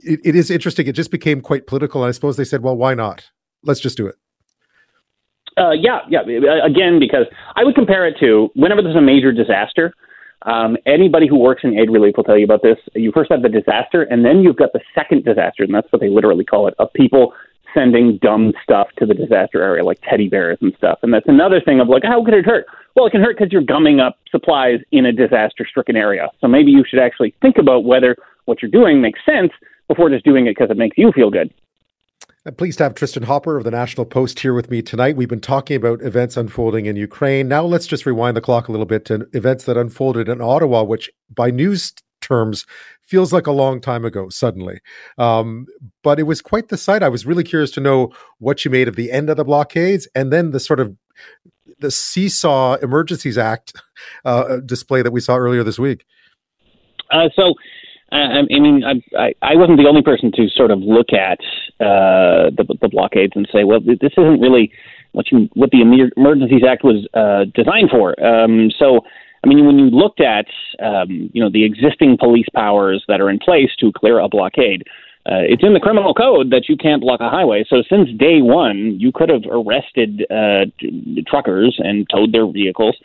it, 0.02 0.20
it 0.24 0.36
is 0.36 0.52
interesting. 0.52 0.88
It 0.88 0.94
just 0.94 1.12
became 1.12 1.42
quite 1.42 1.68
political 1.68 2.04
and 2.04 2.10
i 2.10 2.12
suppose 2.12 2.38
they 2.38 2.46
said 2.46 2.64
well 2.64 2.76
why 2.76 2.94
not? 2.94 3.30
Let's 3.64 3.80
just 3.80 3.98
do 3.98 4.08
it. 4.08 4.16
Uh, 5.58 5.72
yeah 5.72 6.00
yeah. 6.10 6.22
Again 6.66 7.00
because 7.00 7.26
i 7.56 7.64
would 7.64 7.76
compare 7.76 8.08
it 8.08 8.16
to 8.22 8.50
whenever 8.56 8.82
there's 8.82 8.96
a 8.96 9.02
major 9.02 9.32
disaster 9.32 9.94
um, 10.44 10.78
anybody 10.86 11.28
who 11.28 11.38
works 11.38 11.62
in 11.64 11.78
aid 11.78 11.90
relief 11.90 12.16
will 12.16 12.24
tell 12.24 12.38
you 12.38 12.46
about 12.46 12.62
this. 12.62 12.78
You 12.96 13.12
first 13.12 13.30
have 13.30 13.42
the 13.42 13.50
disaster, 13.50 14.04
and 14.04 14.24
then 14.24 14.40
you've 14.40 14.56
got 14.56 14.72
the 14.72 14.80
second 14.96 15.26
disaster, 15.26 15.64
and 15.64 15.74
that's 15.74 15.92
what 15.92 16.00
they 16.00 16.10
literally 16.10 16.46
call 16.46 16.68
it, 16.68 16.76
of 16.80 16.88
people 16.94 17.34
sending 17.74 18.18
dumb 18.22 18.54
stuff 18.64 18.88
to 18.98 19.06
the 19.06 19.14
disaster 19.14 19.62
area, 19.62 19.84
like 19.84 20.00
teddy 20.02 20.30
bears 20.30 20.58
and 20.62 20.74
stuff. 20.78 21.00
And 21.04 21.14
that's 21.14 21.28
another 21.28 21.62
thing 21.62 21.80
of 21.80 21.88
like, 21.88 22.04
how 22.04 22.24
could 22.24 22.34
it 22.34 22.46
hurt? 22.46 22.66
Well, 22.96 23.06
it 23.06 23.12
can 23.12 23.22
hurt 23.22 23.38
because 23.38 23.52
you're 23.52 23.62
gumming 23.62 24.00
up 24.00 24.18
supplies 24.30 24.80
in 24.92 25.06
a 25.06 25.12
disaster 25.12 25.66
stricken 25.68 25.96
area. 25.96 26.30
So 26.42 26.48
maybe 26.48 26.72
you 26.72 26.84
should 26.88 27.00
actually 27.00 27.34
think 27.42 27.58
about 27.58 27.86
whether 27.86 28.16
what 28.46 28.62
you're 28.62 28.72
doing 28.72 29.02
makes 29.02 29.20
sense 29.26 29.52
before 29.88 30.10
just 30.10 30.26
doing 30.26 30.48
it 30.48 30.52
because 30.58 30.72
it 30.72 30.78
makes 30.78 30.98
you 30.98 31.12
feel 31.12 31.30
good. 31.30 31.54
I'm 32.46 32.56
pleased 32.56 32.78
to 32.78 32.86
have 32.86 32.96
Tristin 32.96 33.26
Hopper 33.26 33.58
of 33.58 33.64
the 33.64 33.72
National 33.72 34.06
Post 34.06 34.40
here 34.40 34.54
with 34.54 34.72
me 34.72 34.82
tonight. 34.82 35.18
We've 35.18 35.28
been 35.30 35.42
talking 35.42 35.76
about 35.76 36.02
events 36.02 36.38
unfolding 36.38 36.86
in 36.86 36.96
Ukraine. 36.96 37.48
Now 37.48 37.64
let's 37.64 37.86
just 37.86 38.06
rewind 38.06 38.38
the 38.38 38.42
clock 38.42 38.70
a 38.70 38.72
little 38.72 38.86
bit 38.86 39.06
to 39.06 39.28
events 39.34 39.66
that 39.66 39.78
unfolded 39.78 40.30
in 40.30 40.42
Ottawa, 40.42 40.84
which 40.84 41.12
by 41.30 41.52
news 41.52 41.94
terms 42.22 42.66
feels 43.10 43.34
like 43.34 43.48
a 43.48 43.52
long 43.52 43.82
time 43.82 44.06
ago 44.06 44.30
suddenly. 44.30 44.80
Um, 45.18 45.66
but 46.04 46.20
it 46.20 46.24
was 46.24 46.42
quite 46.42 46.70
the 46.70 46.78
sight. 46.78 47.02
I 47.02 47.10
was 47.10 47.26
really 47.26 47.44
curious 47.44 47.72
to 47.72 47.82
know 47.82 48.12
what 48.38 48.64
you 48.64 48.72
made 48.72 48.88
of 48.88 48.96
the 48.96 49.12
end 49.12 49.30
of 49.30 49.38
the 49.38 49.44
blockades 49.44 50.08
and 50.14 50.32
then 50.32 50.52
the 50.52 50.60
sort 50.60 50.80
of 50.80 50.96
the 51.80 51.92
Seesaw 51.92 52.76
Emergencies 52.76 53.38
Act 53.38 53.74
uh, 54.26 54.58
display 54.58 55.02
that 55.02 55.12
we 55.12 55.22
saw 55.22 55.38
earlier 55.38 55.64
this 55.64 55.80
week. 55.80 56.06
Uh, 57.12 57.30
so, 57.36 57.56
uh, 58.12 58.16
I 58.16 58.60
mean, 58.60 58.84
I, 58.84 59.34
I, 59.42 59.56
wasn't 59.56 59.80
the 59.80 59.88
only 59.88 60.04
person 60.04 60.32
to 60.36 60.48
sort 60.50 60.70
of 60.70 60.80
look 60.80 61.12
at 61.12 61.40
uh, 61.80 62.54
the, 62.56 62.78
the 62.82 62.90
blockades 62.90 63.34
and 63.36 63.48
say, 63.52 63.64
well, 63.64 63.80
this 63.80 64.14
isn't 64.16 64.40
really 64.40 64.72
what 65.14 65.32
you 65.32 65.50
what 65.54 65.72
the 65.72 65.82
Emergencies 65.82 66.62
Act 66.68 66.84
was 66.84 67.08
uh, 67.16 67.46
designed 67.56 67.90
for. 67.90 68.14
Um, 68.24 68.70
so 68.78 69.02
I 69.44 69.48
mean, 69.48 69.66
when 69.66 69.80
you 69.80 69.86
looked 69.86 70.22
at 70.22 70.48
um, 70.84 71.30
you 71.34 71.42
know 71.42 71.50
the 71.50 71.64
existing 71.64 72.18
police 72.20 72.48
powers 72.54 73.04
that 73.08 73.22
are 73.22 73.30
in 73.30 73.40
place 73.40 73.70
to 73.80 73.92
clear 73.92 74.20
a 74.20 74.28
blockade, 74.28 74.84
uh, 75.26 75.44
it's 75.48 75.64
in 75.64 75.74
the 75.74 75.80
criminal 75.80 76.14
code 76.14 76.50
that 76.50 76.68
you 76.68 76.76
can't 76.76 77.02
block 77.02 77.22
a 77.22 77.30
highway. 77.30 77.64
So 77.70 77.84
since 77.90 78.10
day 78.18 78.42
one, 78.42 79.00
you 79.00 79.12
could 79.12 79.30
have 79.30 79.44
arrested 79.50 80.26
uh, 80.30 80.66
truckers 81.28 81.76
and 81.80 82.08
towed 82.10 82.32
their 82.32 82.48
vehicles. 82.48 82.96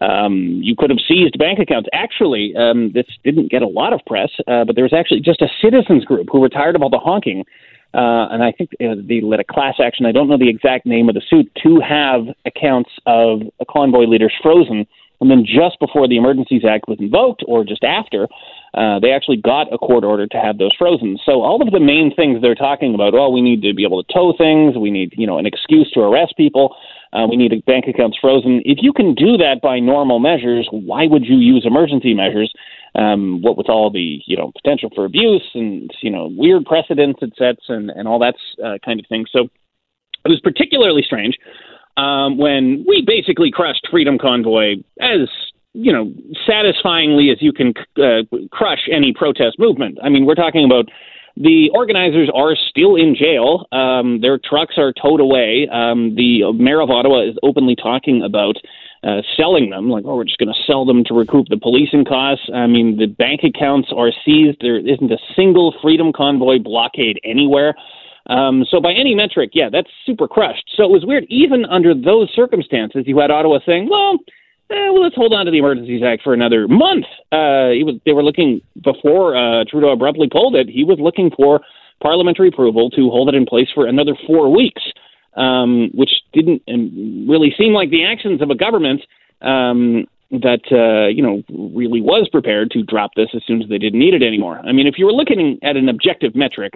Um, 0.00 0.60
you 0.62 0.74
could 0.76 0.90
have 0.90 0.98
seized 1.06 1.38
bank 1.38 1.58
accounts. 1.58 1.88
Actually, 1.92 2.54
um, 2.56 2.92
this 2.92 3.06
didn't 3.24 3.50
get 3.50 3.62
a 3.62 3.68
lot 3.68 3.92
of 3.92 4.00
press, 4.06 4.30
uh, 4.46 4.64
but 4.64 4.74
there 4.74 4.84
was 4.84 4.92
actually 4.92 5.20
just 5.20 5.42
a 5.42 5.48
citizens 5.60 6.04
group 6.04 6.28
who 6.32 6.40
were 6.40 6.48
tired 6.48 6.76
of 6.76 6.82
all 6.82 6.90
the 6.90 6.98
honking. 6.98 7.44
Uh, 7.94 8.26
and 8.32 8.42
I 8.42 8.52
think 8.52 8.70
uh, 8.80 8.94
they 9.06 9.20
led 9.20 9.40
a 9.40 9.44
class 9.44 9.74
action. 9.82 10.06
I 10.06 10.12
don't 10.12 10.28
know 10.28 10.38
the 10.38 10.48
exact 10.48 10.86
name 10.86 11.10
of 11.10 11.14
the 11.14 11.22
suit 11.28 11.50
to 11.62 11.78
have 11.80 12.22
accounts 12.46 12.90
of 13.04 13.42
a 13.60 13.66
convoy 13.66 14.04
leaders 14.04 14.32
frozen 14.42 14.86
and 15.22 15.30
then 15.30 15.46
just 15.46 15.78
before 15.78 16.08
the 16.08 16.16
Emergencies 16.16 16.64
Act 16.68 16.88
was 16.88 16.98
invoked, 17.00 17.44
or 17.46 17.64
just 17.64 17.84
after, 17.84 18.26
uh, 18.74 18.98
they 18.98 19.12
actually 19.12 19.36
got 19.36 19.72
a 19.72 19.78
court 19.78 20.02
order 20.02 20.26
to 20.26 20.36
have 20.36 20.58
those 20.58 20.74
frozen. 20.76 21.16
So 21.24 21.42
all 21.42 21.62
of 21.62 21.70
the 21.70 21.78
main 21.80 22.12
things 22.14 22.42
they're 22.42 22.56
talking 22.56 22.92
about, 22.94 23.12
well, 23.12 23.32
we 23.32 23.40
need 23.40 23.62
to 23.62 23.72
be 23.72 23.84
able 23.84 24.02
to 24.02 24.12
tow 24.12 24.34
things, 24.36 24.76
we 24.76 24.90
need 24.90 25.14
you 25.16 25.26
know 25.26 25.38
an 25.38 25.46
excuse 25.46 25.90
to 25.92 26.00
arrest 26.00 26.34
people, 26.36 26.74
uh, 27.12 27.26
we 27.30 27.36
need 27.36 27.52
bank 27.66 27.84
accounts 27.86 28.18
frozen. 28.20 28.62
If 28.64 28.78
you 28.82 28.92
can 28.92 29.14
do 29.14 29.36
that 29.36 29.60
by 29.62 29.78
normal 29.78 30.18
measures, 30.18 30.68
why 30.72 31.06
would 31.06 31.24
you 31.24 31.36
use 31.36 31.64
emergency 31.64 32.14
measures? 32.14 32.52
Um, 32.94 33.40
what 33.40 33.56
with 33.56 33.70
all 33.70 33.90
the 33.90 34.20
you 34.26 34.36
know 34.36 34.52
potential 34.52 34.90
for 34.94 35.04
abuse 35.04 35.48
and 35.54 35.90
you 36.02 36.10
know 36.10 36.28
weird 36.36 36.66
precedents 36.66 37.20
it 37.22 37.32
sets 37.38 37.62
and 37.68 37.90
and 37.90 38.08
all 38.08 38.18
that 38.18 38.34
uh, 38.62 38.78
kind 38.84 38.98
of 38.98 39.06
thing. 39.06 39.24
So 39.32 39.48
it 40.24 40.28
was 40.28 40.40
particularly 40.40 41.02
strange 41.02 41.36
um, 41.96 42.38
when 42.38 42.84
we 42.86 43.02
basically 43.06 43.50
crushed 43.50 43.86
Freedom 43.90 44.18
Convoy 44.18 44.76
as 45.00 45.28
you 45.74 45.92
know 45.92 46.12
satisfyingly 46.46 47.30
as 47.30 47.40
you 47.40 47.52
can 47.52 47.74
uh, 47.96 48.22
crush 48.50 48.88
any 48.90 49.12
protest 49.12 49.58
movement. 49.58 49.98
I 50.02 50.08
mean, 50.08 50.26
we're 50.26 50.34
talking 50.34 50.64
about 50.64 50.88
the 51.36 51.70
organizers 51.74 52.30
are 52.34 52.54
still 52.54 52.96
in 52.96 53.14
jail. 53.14 53.66
Um, 53.72 54.20
their 54.20 54.38
trucks 54.38 54.74
are 54.76 54.92
towed 54.92 55.20
away. 55.20 55.68
Um, 55.72 56.14
the 56.14 56.52
mayor 56.52 56.80
of 56.80 56.90
Ottawa 56.90 57.22
is 57.22 57.36
openly 57.42 57.74
talking 57.74 58.22
about 58.22 58.56
uh, 59.02 59.22
selling 59.36 59.70
them, 59.70 59.88
like, 59.90 60.04
oh, 60.06 60.16
we're 60.16 60.24
just 60.24 60.38
going 60.38 60.52
to 60.52 60.62
sell 60.66 60.84
them 60.84 61.02
to 61.04 61.14
recoup 61.14 61.48
the 61.48 61.56
policing 61.56 62.04
costs. 62.04 62.48
I 62.54 62.66
mean, 62.66 62.98
the 62.98 63.06
bank 63.06 63.40
accounts 63.42 63.88
are 63.96 64.12
seized. 64.24 64.58
There 64.60 64.78
isn't 64.78 65.10
a 65.10 65.18
single 65.34 65.74
Freedom 65.82 66.12
Convoy 66.12 66.58
blockade 66.58 67.18
anywhere. 67.24 67.74
Um, 68.28 68.64
so 68.70 68.80
by 68.80 68.92
any 68.92 69.14
metric, 69.14 69.50
yeah, 69.52 69.68
that's 69.70 69.90
super 70.06 70.28
crushed. 70.28 70.70
So 70.76 70.84
it 70.84 70.90
was 70.90 71.04
weird. 71.04 71.24
Even 71.28 71.64
under 71.66 71.94
those 71.94 72.30
circumstances, 72.34 73.04
you 73.06 73.18
had 73.18 73.30
Ottawa 73.30 73.58
saying, 73.66 73.88
well, 73.90 74.18
eh, 74.70 74.90
well, 74.90 75.02
let's 75.02 75.16
hold 75.16 75.32
on 75.32 75.46
to 75.46 75.50
the 75.50 75.58
Emergencies 75.58 76.02
Act 76.04 76.22
for 76.22 76.32
another 76.32 76.68
month. 76.68 77.04
Uh, 77.32 77.74
was, 77.82 78.00
they 78.06 78.12
were 78.12 78.22
looking, 78.22 78.60
before 78.82 79.36
uh, 79.36 79.64
Trudeau 79.64 79.90
abruptly 79.90 80.28
pulled 80.30 80.54
it, 80.54 80.68
he 80.68 80.84
was 80.84 80.98
looking 81.00 81.30
for 81.36 81.60
parliamentary 82.00 82.48
approval 82.48 82.90
to 82.90 83.10
hold 83.10 83.28
it 83.28 83.34
in 83.34 83.46
place 83.46 83.68
for 83.74 83.86
another 83.86 84.16
four 84.26 84.50
weeks, 84.54 84.82
um, 85.36 85.90
which 85.94 86.10
didn't 86.32 86.62
um, 86.68 87.26
really 87.28 87.54
seem 87.56 87.72
like 87.72 87.90
the 87.90 88.04
actions 88.04 88.42
of 88.42 88.50
a 88.50 88.54
government 88.54 89.02
um, 89.40 90.06
that 90.30 90.62
uh, 90.72 91.08
you 91.08 91.22
know 91.22 91.42
really 91.50 92.00
was 92.00 92.28
prepared 92.30 92.70
to 92.70 92.82
drop 92.82 93.10
this 93.16 93.28
as 93.34 93.42
soon 93.46 93.62
as 93.62 93.68
they 93.68 93.78
didn't 93.78 93.98
need 93.98 94.14
it 94.14 94.22
anymore. 94.22 94.58
I 94.64 94.72
mean, 94.72 94.86
if 94.86 94.94
you 94.96 95.06
were 95.06 95.12
looking 95.12 95.58
at 95.62 95.76
an 95.76 95.88
objective 95.88 96.34
metric, 96.34 96.72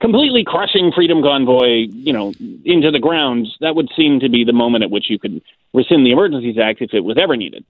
completely 0.00 0.44
crushing 0.44 0.92
Freedom 0.94 1.22
Convoy, 1.22 1.86
you 1.90 2.12
know, 2.12 2.32
into 2.64 2.90
the 2.90 2.98
ground, 3.00 3.48
that 3.60 3.74
would 3.74 3.88
seem 3.96 4.20
to 4.20 4.28
be 4.28 4.44
the 4.44 4.52
moment 4.52 4.84
at 4.84 4.90
which 4.90 5.10
you 5.10 5.18
could 5.18 5.42
rescind 5.74 6.06
the 6.06 6.12
Emergencies 6.12 6.58
Act 6.58 6.80
if 6.80 6.94
it 6.94 7.04
was 7.04 7.18
ever 7.20 7.36
needed. 7.36 7.64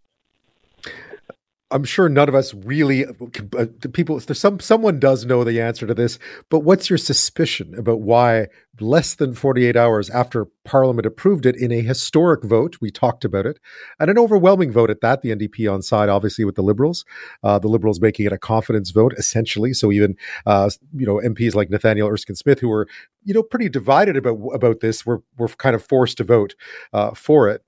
I'm 1.70 1.84
sure 1.84 2.08
none 2.08 2.30
of 2.30 2.34
us 2.34 2.54
really 2.54 3.04
uh, 3.04 3.66
people 3.92 4.18
some 4.20 4.58
someone 4.58 4.98
does 4.98 5.26
know 5.26 5.44
the 5.44 5.60
answer 5.60 5.87
to 5.87 5.92
this, 5.92 6.18
but 6.48 6.60
what's 6.60 6.88
your 6.88 6.96
suspicion 6.96 7.75
about 7.76 8.00
why 8.00 8.46
less 8.80 9.14
than 9.14 9.34
48 9.34 9.76
hours 9.76 10.08
after 10.08 10.46
Parliament 10.64 11.04
approved 11.04 11.44
it 11.44 11.56
in 11.56 11.70
a 11.70 11.82
historic 11.82 12.42
vote, 12.42 12.78
we 12.80 12.90
talked 12.90 13.25
about 13.25 13.44
it, 13.44 13.58
and 14.00 14.08
an 14.08 14.18
overwhelming 14.18 14.72
vote 14.72 14.88
at 14.88 15.02
that, 15.02 15.20
the 15.20 15.30
NDP 15.30 15.70
on 15.70 15.82
side 15.82 16.08
obviously 16.08 16.44
with 16.44 16.54
the 16.54 16.62
Liberals, 16.62 17.04
uh, 17.42 17.58
the 17.58 17.68
Liberals 17.68 18.00
making 18.00 18.25
it 18.25 18.32
a 18.32 18.38
confidence 18.38 18.90
vote 18.90 19.12
essentially. 19.18 19.75
So 19.75 19.92
even 19.92 20.16
uh, 20.46 20.70
you 20.96 21.04
know 21.04 21.16
MPs 21.16 21.54
like 21.54 21.68
Nathaniel 21.68 22.08
Erskine 22.08 22.37
Smith, 22.37 22.60
who 22.60 22.68
were 22.68 22.88
you 23.25 23.34
know 23.34 23.42
pretty 23.42 23.68
divided 23.68 24.16
about 24.16 24.38
about 24.54 24.80
this, 24.80 25.04
were 25.04 25.22
were 25.37 25.48
kind 25.48 25.76
of 25.76 25.84
forced 25.84 26.16
to 26.16 26.25
vote 26.25 26.54
uh, 26.94 27.10
for 27.10 27.46
it, 27.50 27.62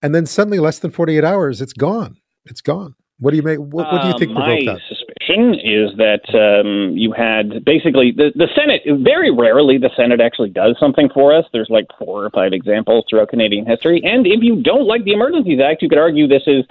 and 0.00 0.14
then 0.14 0.26
suddenly 0.26 0.60
less 0.60 0.78
than 0.78 0.92
48 0.92 1.24
hours, 1.24 1.60
it's 1.60 1.72
gone. 1.72 2.18
It's 2.44 2.60
gone. 2.60 2.94
What 3.22 3.30
do 3.30 3.36
you 3.36 3.44
make? 3.44 3.60
What, 3.60 3.86
what 3.86 4.02
do 4.02 4.08
you 4.08 4.18
think 4.18 4.32
uh, 4.32 4.42
provoked 4.42 4.66
my 4.66 4.72
that? 4.74 4.80
suspicion 4.88 5.54
is 5.54 5.94
that 5.94 6.26
um, 6.34 6.96
you 6.98 7.12
had 7.12 7.64
basically 7.64 8.10
the 8.10 8.32
the 8.34 8.48
Senate. 8.50 8.82
Very 8.98 9.30
rarely, 9.30 9.78
the 9.78 9.90
Senate 9.94 10.20
actually 10.20 10.50
does 10.50 10.74
something 10.80 11.08
for 11.14 11.32
us. 11.32 11.44
There's 11.52 11.70
like 11.70 11.86
four 12.00 12.24
or 12.24 12.30
five 12.30 12.52
examples 12.52 13.04
throughout 13.08 13.28
Canadian 13.28 13.64
history. 13.64 14.02
And 14.02 14.26
if 14.26 14.42
you 14.42 14.60
don't 14.60 14.88
like 14.88 15.04
the 15.04 15.12
Emergencies 15.12 15.60
Act, 15.60 15.82
you 15.82 15.88
could 15.88 15.98
argue 15.98 16.26
this 16.26 16.42
is 16.48 16.64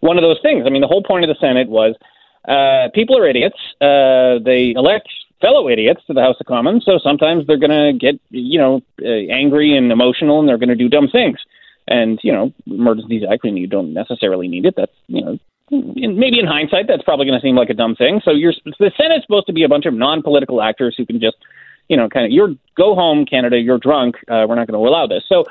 one 0.00 0.16
of 0.16 0.22
those 0.22 0.38
things. 0.40 0.64
I 0.66 0.70
mean, 0.70 0.80
the 0.80 0.88
whole 0.88 1.02
point 1.02 1.24
of 1.24 1.28
the 1.28 1.36
Senate 1.46 1.68
was 1.68 1.94
uh, 2.48 2.88
people 2.94 3.18
are 3.18 3.28
idiots. 3.28 3.58
Uh, 3.78 4.40
they 4.42 4.72
elect 4.74 5.10
fellow 5.42 5.68
idiots 5.68 6.00
to 6.06 6.14
the 6.14 6.22
House 6.22 6.36
of 6.40 6.46
Commons, 6.46 6.86
so 6.86 6.98
sometimes 7.04 7.46
they're 7.46 7.58
going 7.58 7.68
to 7.68 7.92
get 7.92 8.18
you 8.30 8.58
know 8.58 8.80
uh, 9.04 9.28
angry 9.30 9.76
and 9.76 9.92
emotional, 9.92 10.40
and 10.40 10.48
they're 10.48 10.56
going 10.56 10.70
to 10.70 10.74
do 10.74 10.88
dumb 10.88 11.08
things. 11.12 11.36
And 11.86 12.18
you 12.22 12.32
know, 12.32 12.54
Emergencies 12.66 13.24
Act, 13.30 13.44
when 13.44 13.58
you 13.58 13.66
don't 13.66 13.92
necessarily 13.92 14.48
need 14.48 14.64
it, 14.64 14.72
that's 14.74 14.96
you 15.08 15.22
know 15.22 15.38
maybe 15.70 16.38
in 16.38 16.46
hindsight, 16.46 16.86
that's 16.88 17.02
probably 17.02 17.26
going 17.26 17.38
to 17.38 17.44
seem 17.44 17.56
like 17.56 17.70
a 17.70 17.74
dumb 17.74 17.96
thing. 17.96 18.20
So 18.24 18.30
you're 18.30 18.54
the 18.64 18.92
Senate's 18.96 19.24
supposed 19.24 19.46
to 19.46 19.52
be 19.52 19.64
a 19.64 19.68
bunch 19.68 19.86
of 19.86 19.94
non-political 19.94 20.62
actors 20.62 20.94
who 20.96 21.06
can 21.06 21.20
just, 21.20 21.36
you 21.88 21.96
know, 21.96 22.08
kind 22.08 22.26
of 22.26 22.32
you're 22.32 22.54
go 22.76 22.94
home, 22.94 23.26
Canada. 23.26 23.58
You're 23.58 23.78
drunk. 23.78 24.16
Uh, 24.28 24.46
we're 24.48 24.54
not 24.54 24.66
going 24.66 24.80
to 24.80 24.88
allow 24.88 25.06
this. 25.06 25.24
So 25.28 25.44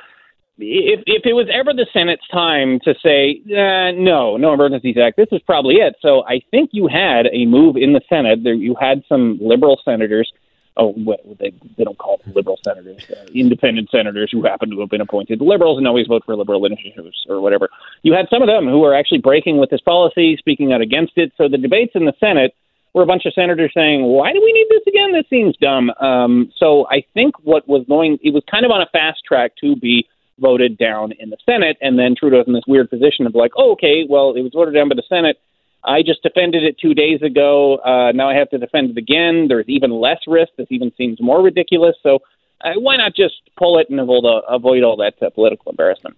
if 0.59 1.01
if 1.05 1.25
it 1.25 1.33
was 1.33 1.47
ever 1.53 1.73
the 1.73 1.85
Senate's 1.93 2.27
time 2.29 2.79
to 2.83 2.95
say 3.03 3.41
uh, 3.51 3.91
no, 3.91 4.37
no 4.37 4.53
emergencies 4.53 4.97
act, 4.97 5.17
this 5.17 5.27
is 5.31 5.41
probably 5.45 5.75
it. 5.75 5.95
So 6.01 6.25
I 6.25 6.41
think 6.51 6.71
you 6.73 6.87
had 6.87 7.27
a 7.31 7.45
move 7.45 7.75
in 7.77 7.93
the 7.93 8.01
Senate. 8.09 8.43
There, 8.43 8.53
you 8.53 8.75
had 8.79 9.03
some 9.07 9.37
liberal 9.41 9.79
senators 9.85 10.31
oh, 10.77 10.93
what, 10.93 11.19
they, 11.39 11.51
they 11.77 11.83
don't 11.83 11.97
call 11.97 12.17
them 12.17 12.33
liberal 12.33 12.59
senators, 12.63 13.05
uh, 13.09 13.25
independent 13.33 13.89
senators 13.89 14.29
who 14.31 14.43
happen 14.43 14.69
to 14.69 14.79
have 14.79 14.89
been 14.89 15.01
appointed 15.01 15.41
liberals 15.41 15.77
and 15.77 15.87
always 15.87 16.07
vote 16.07 16.23
for 16.25 16.35
liberal 16.35 16.65
initiatives 16.65 17.25
or 17.27 17.41
whatever. 17.41 17.69
You 18.03 18.13
had 18.13 18.27
some 18.29 18.41
of 18.41 18.47
them 18.47 18.67
who 18.67 18.79
were 18.79 18.95
actually 18.95 19.19
breaking 19.19 19.57
with 19.57 19.69
this 19.69 19.81
policy, 19.81 20.37
speaking 20.37 20.73
out 20.73 20.81
against 20.81 21.13
it. 21.17 21.31
So 21.37 21.47
the 21.47 21.57
debates 21.57 21.93
in 21.95 22.05
the 22.05 22.13
Senate 22.19 22.55
were 22.93 23.03
a 23.03 23.05
bunch 23.05 23.25
of 23.25 23.33
senators 23.33 23.71
saying, 23.73 24.03
"Why 24.03 24.31
do 24.31 24.41
we 24.41 24.53
need 24.53 24.67
this 24.69 24.87
again? 24.87 25.13
This 25.13 25.29
seems 25.29 25.55
dumb." 25.57 25.91
Um, 25.99 26.51
so 26.57 26.87
I 26.89 27.03
think 27.13 27.35
what 27.43 27.67
was 27.67 27.85
going, 27.87 28.17
it 28.23 28.33
was 28.33 28.43
kind 28.49 28.65
of 28.65 28.71
on 28.71 28.81
a 28.81 28.87
fast 28.87 29.23
track 29.25 29.53
to 29.61 29.75
be 29.75 30.07
voted 30.39 30.77
down 30.77 31.11
in 31.13 31.29
the 31.29 31.37
Senate, 31.45 31.77
and 31.81 31.97
then 31.97 32.15
Trudeau's 32.15 32.47
in 32.47 32.53
this 32.53 32.63
weird 32.67 32.89
position 32.89 33.25
of 33.25 33.35
like, 33.35 33.51
oh, 33.57 33.71
okay, 33.73 34.05
well, 34.07 34.35
it 34.35 34.41
was 34.41 34.51
voted 34.53 34.73
down 34.73 34.89
by 34.89 34.95
the 34.95 35.03
Senate 35.07 35.39
I 35.87 36.01
just 36.03 36.21
defended 36.21 36.63
it 36.63 36.77
two 36.79 36.93
days 36.93 37.21
ago. 37.21 37.77
Uh, 37.77 38.11
now 38.11 38.29
I 38.29 38.35
have 38.35 38.49
to 38.49 38.57
defend 38.57 38.91
it 38.91 38.97
again. 38.97 39.47
There's 39.47 39.65
even 39.69 39.89
less 39.91 40.19
risk. 40.27 40.51
This 40.57 40.67
even 40.69 40.91
seems 40.97 41.19
more 41.21 41.41
ridiculous. 41.41 41.95
So 42.03 42.19
uh, 42.63 42.73
why 42.77 42.97
not 42.97 43.15
just 43.15 43.35
pull 43.57 43.79
it 43.79 43.89
and 43.89 43.99
avoid, 43.99 44.25
uh, 44.25 44.41
avoid 44.49 44.83
all 44.83 44.97
that 44.97 45.13
uh, 45.25 45.29
political 45.29 45.71
embarrassment? 45.71 46.17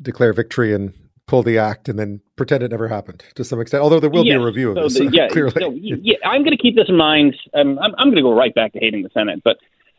Declare 0.00 0.34
victory 0.34 0.74
and 0.74 0.92
pull 1.26 1.42
the 1.42 1.56
act 1.56 1.88
and 1.88 1.98
then 1.98 2.20
pretend 2.36 2.62
it 2.62 2.70
never 2.70 2.88
happened 2.88 3.24
to 3.34 3.44
some 3.44 3.60
extent. 3.60 3.82
Although 3.82 4.00
there 4.00 4.10
will 4.10 4.26
yes, 4.26 4.36
be 4.36 4.42
a 4.42 4.44
review 4.44 4.70
of 4.72 4.76
so 4.76 4.82
this. 4.82 5.10
The, 5.10 5.16
yeah, 5.16 5.28
clearly. 5.30 5.54
So, 5.58 5.72
yeah, 5.72 6.16
I'm 6.26 6.42
going 6.42 6.56
to 6.56 6.62
keep 6.62 6.76
this 6.76 6.88
in 6.88 6.96
mind. 6.96 7.34
Um, 7.54 7.78
I'm, 7.78 7.94
I'm 7.96 8.08
going 8.08 8.16
to 8.16 8.22
go 8.22 8.34
right 8.34 8.54
back 8.54 8.74
to 8.74 8.78
hating 8.78 9.02
the 9.02 9.10
Senate, 9.14 9.40
but 9.42 9.56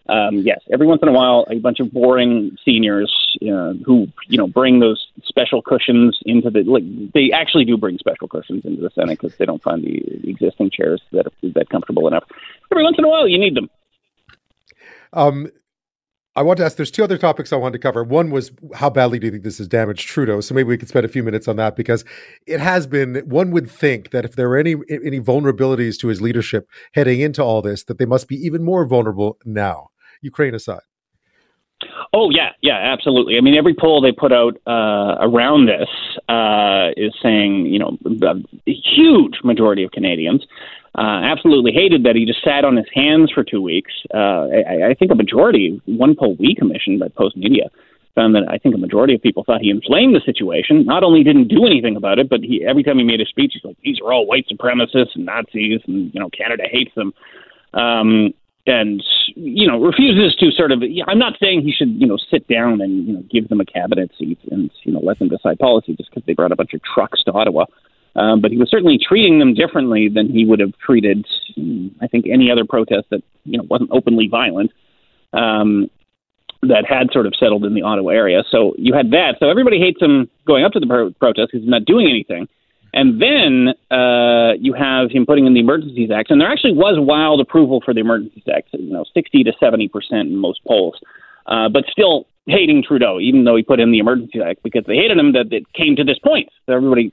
um, 0.10 0.40
yes, 0.40 0.60
every 0.72 0.86
once 0.86 1.02
in 1.02 1.08
a 1.08 1.14
while, 1.14 1.46
a 1.50 1.60
bunch 1.60 1.80
of 1.80 1.92
boring 1.94 2.58
seniors 2.66 3.38
uh, 3.44 3.74
who 3.86 4.08
you 4.28 4.38
know 4.38 4.48
bring 4.48 4.80
those 4.80 5.08
special 5.24 5.62
cushions 5.62 6.20
into 6.26 6.50
the 6.50 6.64
like 6.64 6.84
they 7.14 7.32
actually 7.32 7.64
do 7.64 7.78
bring 7.78 7.98
special 7.98 8.28
cushions 8.28 8.66
into 8.66 8.82
the 8.82 8.90
Senate 8.90 9.20
because 9.20 9.38
they 9.38 9.46
don't 9.46 9.64
find 9.64 9.84
the 9.84 10.30
existing 10.30 10.70
chairs 10.72 11.02
that 11.14 11.26
are 11.26 11.50
that 11.54 11.70
comfortable 11.70 12.08
enough. 12.08 12.26
Every 12.72 12.84
once 12.84 12.98
in 12.98 13.06
a 13.06 13.08
while, 13.08 13.28
you 13.28 13.38
need 13.38 13.56
them. 13.56 13.70
Um, 15.14 15.48
I 16.36 16.42
want 16.42 16.58
to 16.58 16.66
ask. 16.66 16.76
There's 16.76 16.92
two 16.92 17.04
other 17.04 17.18
topics 17.18 17.54
I 17.54 17.58
wanted 17.58 17.74
to 17.74 17.80
cover. 17.80 18.04
One 18.04 18.30
was 18.30 18.52
how 18.74 18.90
badly 18.90 19.20
do 19.20 19.28
you 19.28 19.32
think 19.32 19.44
this 19.44 19.60
has 19.60 19.70
damaged 19.70 20.08
Trudeau? 20.08 20.42
So 20.42 20.54
maybe 20.54 20.68
we 20.68 20.78
could 20.78 20.90
spend 20.90 21.06
a 21.06 21.10
few 21.10 21.24
minutes 21.24 21.48
on 21.48 21.56
that 21.58 21.78
because 21.78 22.04
it 22.46 22.60
has 22.60 22.88
been. 22.88 23.18
One 23.26 23.52
would 23.52 23.70
think 23.70 24.10
that 24.12 24.26
if 24.26 24.36
there 24.36 24.50
were 24.50 24.58
any 24.58 24.76
any 24.90 25.22
vulnerabilities 25.22 25.98
to 26.00 26.08
his 26.08 26.22
leadership 26.22 26.68
heading 26.94 27.22
into 27.22 27.42
all 27.42 27.62
this, 27.62 27.86
that 27.86 28.00
they 28.00 28.06
must 28.06 28.28
be 28.28 28.36
even 28.36 28.64
more 28.64 28.86
vulnerable 28.86 29.38
now. 29.46 29.92
Ukraine 30.24 30.56
aside? 30.56 30.82
Oh 32.14 32.30
yeah, 32.30 32.50
yeah, 32.62 32.80
absolutely. 32.82 33.38
I 33.38 33.42
mean, 33.42 33.56
every 33.56 33.76
poll 33.76 34.02
they 34.02 34.12
put 34.12 34.32
out 34.32 34.56
uh, 34.66 35.16
around 35.20 35.68
this 35.68 35.90
uh, 36.30 36.90
is 36.96 37.14
saying, 37.22 37.66
you 37.66 37.80
know, 37.80 37.98
a 38.22 38.72
huge 38.72 39.40
majority 39.44 39.84
of 39.84 39.92
Canadians 39.92 40.46
uh, 40.98 41.22
absolutely 41.24 41.72
hated 41.74 42.04
that 42.04 42.16
he 42.16 42.26
just 42.26 42.44
sat 42.44 42.64
on 42.64 42.78
his 42.78 42.86
hands 42.94 43.32
for 43.32 43.44
two 43.44 43.62
weeks. 43.62 43.92
Uh, 44.14 44.48
I, 44.48 44.90
I 44.92 44.94
think 44.94 45.12
a 45.12 45.16
majority, 45.16 45.82
one 45.86 46.16
poll 46.16 46.36
we 46.40 46.56
commissioned 46.56 47.00
by 47.00 47.08
Postmedia, 47.10 47.70
found 48.16 48.36
that 48.36 48.44
I 48.48 48.60
think 48.60 48.76
a 48.76 48.78
majority 48.78 49.16
of 49.16 49.22
people 49.22 49.44
thought 49.44 49.62
he 49.62 49.72
inflamed 49.72 50.16
the 50.16 50.22
situation. 50.24 50.86
Not 50.86 51.04
only 51.04 51.24
didn't 51.24 51.48
do 51.48 51.66
anything 51.66 51.96
about 51.96 52.20
it, 52.20 52.30
but 52.30 52.42
he 52.42 52.64
every 52.66 52.84
time 52.84 53.00
he 53.00 53.04
made 53.04 53.22
a 53.22 53.26
speech, 53.26 53.54
he's 53.56 53.64
like, 53.64 53.78
"These 53.84 54.00
are 54.06 54.14
all 54.14 54.28
white 54.28 54.46
supremacists 54.48 55.16
and 55.16 55.26
Nazis, 55.26 55.82
and 55.88 56.14
you 56.14 56.20
know, 56.20 56.30
Canada 56.30 56.64
hates 56.72 56.94
them." 56.96 57.12
Um, 57.74 58.34
and 58.66 59.04
you 59.36 59.68
know 59.68 59.82
refuses 59.82 60.36
to 60.40 60.52
sort 60.52 60.72
of 60.72 60.82
I'm 61.08 61.20
not 61.20 61.34
saying 61.42 61.62
he 61.62 61.72
should 61.72 61.90
you 61.90 62.08
know 62.08 62.18
sit 62.18 62.48
down 62.48 62.82
and 62.82 63.06
you 63.06 63.14
know 63.14 63.24
give 63.32 63.50
them 63.50 63.60
a 63.60 63.66
cabinet 63.66 64.12
seat 64.18 64.40
and 64.52 64.72
you 64.84 64.94
know 64.94 65.00
let 65.02 65.20
them 65.20 65.30
decide 65.30 65.60
policy 65.60 65.96
just 65.96 66.10
because 66.10 66.24
they 66.26 66.34
brought 66.34 66.52
a 66.52 66.56
bunch 66.56 66.74
of 66.74 66.82
trucks 66.84 67.24
to 67.24 67.32
Ottawa. 67.32 67.66
Um, 68.16 68.42
but 68.42 68.52
he 68.52 68.58
was 68.58 68.70
certainly 68.70 69.00
treating 69.00 69.40
them 69.40 69.56
differently 69.56 70.08
than 70.08 70.30
he 70.30 70.46
would 70.46 70.60
have 70.60 70.78
treated, 70.78 71.26
I 72.00 72.06
think, 72.06 72.26
any 72.32 72.52
other 72.52 72.64
protest 72.64 73.10
that 73.10 73.24
you 73.44 73.58
know 73.58 73.66
wasn't 73.68 73.90
openly 73.92 74.28
violent, 74.28 74.72
um, 75.34 75.90
that 76.62 76.86
had 76.88 77.12
sort 77.12 77.26
of 77.26 77.34
settled 77.36 77.66
in 77.66 77.74
the 77.74 77.82
Ottawa 77.82 78.12
area. 78.12 78.44
So 78.50 78.76
you 78.78 78.94
had 78.94 79.12
that. 79.12 79.38
So 79.40 79.50
everybody 79.50 79.80
hates 79.80 80.02
him 80.02 80.30
going 80.46 80.64
up 80.64 80.74
to 80.74 80.80
the 80.80 80.86
pro- 80.86 81.12
protest 81.12 81.50
because 81.52 81.64
he's 81.64 81.70
not 81.70 81.86
doing 81.86 82.08
anything. 82.08 82.48
And 82.94 83.20
then 83.20 83.74
uh, 83.90 84.54
you 84.60 84.74
have 84.74 85.10
him 85.10 85.26
putting 85.26 85.48
in 85.48 85.54
the 85.54 85.60
Emergencies 85.60 86.12
Act, 86.12 86.30
and 86.30 86.40
there 86.40 86.50
actually 86.50 86.74
was 86.74 86.96
wild 87.00 87.42
approval 87.42 87.82
for 87.84 87.94
the 87.94 88.02
Emergencies 88.02 88.44
Act, 88.54 88.70
you 88.74 88.94
know, 88.94 89.04
60 89.14 89.44
to 89.44 89.54
70 89.60 89.88
percent 89.88 90.30
in 90.30 90.38
most 90.38 90.64
polls, 90.66 91.00
uh, 91.48 91.70
but 91.70 91.86
still 91.92 92.28
hating 92.46 92.84
Trudeau, 92.86 93.20
even 93.20 93.46
though 93.46 93.56
he 93.56 93.64
put 93.64 93.80
in 93.80 93.92
the 93.92 94.00
Emergencies 94.00 94.42
Act, 94.46 94.62
because 94.64 94.84
they 94.86 94.96
hated 94.96 95.18
him 95.18 95.32
that 95.32 95.52
it 95.52 95.72
came 95.74 95.96
to 95.96 96.04
this 96.04 96.20
point. 96.20 96.50
So 96.66 96.74
everybody 96.74 97.12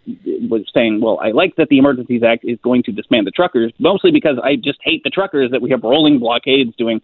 was 0.49 0.65
saying, 0.75 1.01
well, 1.01 1.19
I 1.23 1.31
like 1.31 1.57
that 1.57 1.69
the 1.69 1.79
Emergencies 1.79 2.23
Act 2.23 2.45
is 2.45 2.59
going 2.63 2.83
to 2.85 2.93
disband 2.93 3.27
the 3.27 3.31
truckers, 3.31 3.73
mostly 3.79 4.11
because 4.11 4.39
I 4.43 4.57
just 4.57 4.81
hate 4.83 5.03
the 5.05 5.11
truckers 5.11 5.51
that 5.53 5.63
we 5.63 5.71
have 5.71 5.83
rolling 5.83 6.19
blockades 6.19 6.75
doing 6.77 7.01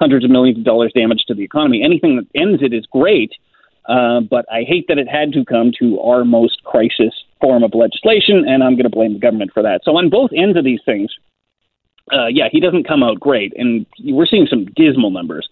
hundreds 0.00 0.24
of 0.24 0.30
millions 0.30 0.58
of 0.58 0.64
dollars 0.64 0.92
damage 0.94 1.24
to 1.26 1.34
the 1.34 1.42
economy. 1.42 1.82
Anything 1.82 2.16
that 2.16 2.26
ends 2.34 2.62
it 2.62 2.72
is 2.72 2.86
great. 2.86 3.32
Uh, 3.86 4.20
but 4.20 4.46
I 4.50 4.62
hate 4.62 4.86
that 4.88 4.98
it 4.98 5.08
had 5.08 5.32
to 5.32 5.44
come 5.44 5.72
to 5.78 6.00
our 6.00 6.24
most 6.24 6.64
crisis 6.64 7.12
form 7.40 7.62
of 7.62 7.74
legislation, 7.74 8.44
and 8.48 8.62
I'm 8.62 8.74
going 8.74 8.84
to 8.84 8.90
blame 8.90 9.14
the 9.14 9.18
government 9.18 9.50
for 9.52 9.62
that. 9.62 9.82
So 9.84 9.96
on 9.96 10.08
both 10.08 10.30
ends 10.34 10.56
of 10.56 10.64
these 10.64 10.80
things, 10.84 11.10
uh, 12.12 12.26
yeah, 12.26 12.48
he 12.50 12.60
doesn't 12.60 12.88
come 12.88 13.02
out 13.02 13.20
great, 13.20 13.52
and 13.56 13.86
we're 14.02 14.26
seeing 14.26 14.46
some 14.48 14.66
dismal 14.76 15.10
numbers 15.10 15.48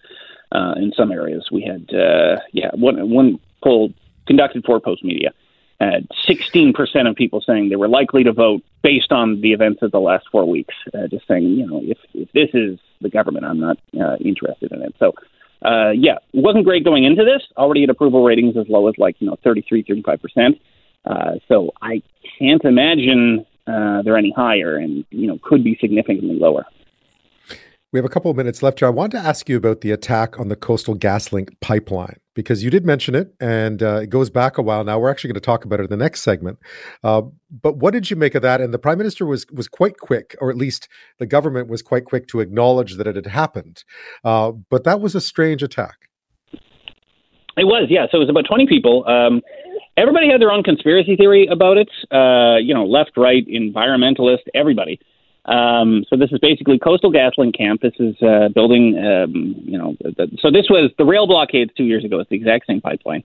uh, 0.53 0.75
in 0.77 0.93
some 0.97 1.13
areas. 1.13 1.49
We 1.51 1.63
had, 1.63 1.95
uh, 1.95 2.41
yeah, 2.53 2.71
one 2.75 3.11
one 3.11 3.39
poll 3.63 3.93
conducted 4.27 4.65
for 4.65 4.81
Postmedia 4.81 5.31
had 5.81 6.07
16% 6.29 7.11
of 7.11 7.17
people 7.17 7.43
saying 7.45 7.69
they 7.69 7.77
were 7.77 7.89
likely 7.89 8.23
to 8.23 8.33
vote 8.33 8.63
based 8.83 9.11
on 9.11 9.41
the 9.41 9.53
events 9.53 9.83
of 9.83 9.91
the 9.91 9.99
last 9.99 10.27
four 10.31 10.49
weeks. 10.49 10.75
Uh, 10.95 11.09
just 11.09 11.27
saying, 11.27 11.43
you 11.43 11.67
know, 11.67 11.81
if 11.83 11.99
if 12.15 12.31
this 12.33 12.51
is 12.55 12.79
the 13.01 13.11
government, 13.11 13.45
I'm 13.45 13.59
not 13.59 13.79
interested 14.21 14.71
in 14.73 14.83
it. 14.83 14.95
So 14.99 15.13
uh, 15.65 15.91
yeah, 15.91 16.19
wasn't 16.33 16.65
great 16.65 16.85
going 16.85 17.05
into 17.05 17.25
this. 17.25 17.43
Already 17.57 17.85
at 17.85 17.91
approval 17.91 18.25
ratings 18.25 18.57
as 18.57 18.67
low 18.69 18.89
as 18.89 18.95
like 18.99 19.17
you 19.21 19.29
know 19.29 19.37
33, 19.45 19.83
35 19.83 20.23
percent. 20.23 20.61
Uh, 21.05 21.33
so 21.49 21.73
I 21.83 22.03
can't 22.39 22.65
imagine 22.65 23.47
uh, 23.67 24.03
they're 24.03 24.17
any 24.17 24.33
higher, 24.35 24.77
and 24.77 25.05
you 25.11 25.27
know 25.27 25.39
could 25.43 25.65
be 25.65 25.77
significantly 25.81 26.39
lower. 26.39 26.65
We 27.93 27.99
have 27.99 28.07
a 28.07 28.09
couple 28.09 28.31
of 28.31 28.39
minutes 28.39 28.63
left 28.63 28.79
here. 28.79 28.89
I 28.89 28.91
wanted 28.91 29.19
to 29.19 29.29
ask 29.29 29.51
you 29.51 29.59
about 29.59 29.83
the 29.83 29.91
attack 29.91 30.41
on 30.41 30.49
the 30.49 30.57
Coastal 30.57 30.97
GasLink 30.97 31.51
pipeline 31.61 32.17
because 32.35 32.65
you 32.65 32.71
did 32.71 32.87
mention 32.87 33.15
it, 33.15 33.35
and 33.39 33.83
uh, 33.83 33.97
it 33.97 34.09
goes 34.09 34.31
back 34.31 34.57
a 34.57 34.63
while 34.63 34.83
now. 34.83 34.99
We're 34.99 35.11
actually 35.11 35.29
going 35.29 35.41
to 35.43 35.45
talk 35.45 35.67
about 35.67 35.79
it 35.79 35.85
in 35.85 35.91
the 35.91 35.99
next 35.99 36.23
segment. 36.23 36.59
Uh, 37.05 37.21
but 37.51 37.77
what 37.77 37.93
did 37.93 38.11
you 38.11 38.17
make 38.17 38.35
of 38.35 38.41
that? 38.41 38.63
And 38.63 38.73
the 38.73 38.79
prime 38.79 38.97
minister 38.97 39.27
was 39.27 39.45
was 39.53 39.69
quite 39.69 39.99
quick, 39.99 40.35
or 40.41 40.49
at 40.49 40.57
least 40.57 40.89
the 41.19 41.27
government 41.27 41.69
was 41.69 41.83
quite 41.83 42.07
quick 42.07 42.29
to 42.29 42.41
acknowledge 42.41 42.97
that 42.97 43.07
it 43.07 43.15
had 43.15 43.27
happened. 43.27 43.85
Uh, 44.25 44.53
but 44.71 44.85
that 44.85 45.03
was 45.03 45.15
a 45.15 45.21
strange 45.21 45.63
attack. 45.63 46.09
It 47.59 47.67
was, 47.67 47.89
yeah. 47.91 48.07
So 48.11 48.17
it 48.17 48.21
was 48.21 48.31
about 48.31 48.47
twenty 48.49 48.67
people. 48.67 49.07
Um, 49.07 49.43
everybody 49.99 50.31
had 50.31 50.41
their 50.41 50.51
own 50.51 50.63
conspiracy 50.63 51.15
theory 51.15 51.47
about 51.47 51.77
it. 51.77 51.91
Uh, 52.11 52.57
you 52.57 52.73
know, 52.73 52.87
left, 52.87 53.19
right, 53.19 53.47
environmentalist, 53.49 54.49
everybody. 54.55 54.99
Um, 55.45 56.05
so 56.09 56.17
this 56.17 56.31
is 56.31 56.39
basically 56.39 56.79
Coastal 56.79 57.13
GasLink 57.13 57.57
Camp. 57.57 57.81
This 57.81 57.95
is 57.99 58.15
uh, 58.23 58.49
building, 58.55 58.97
um, 58.99 59.57
you 59.65 59.77
know, 59.77 59.97
the, 60.01 60.31
so 60.41 60.51
this 60.51 60.67
was 60.71 60.93
the 60.99 61.05
rail 61.05 61.27
blockades 61.27 61.73
two 61.77 61.85
years 61.85 62.05
ago. 62.05 62.21
It's 62.21 62.31
the 62.31 62.37
exact 62.37 62.67
same 62.67 62.81
pipeline. 62.81 63.25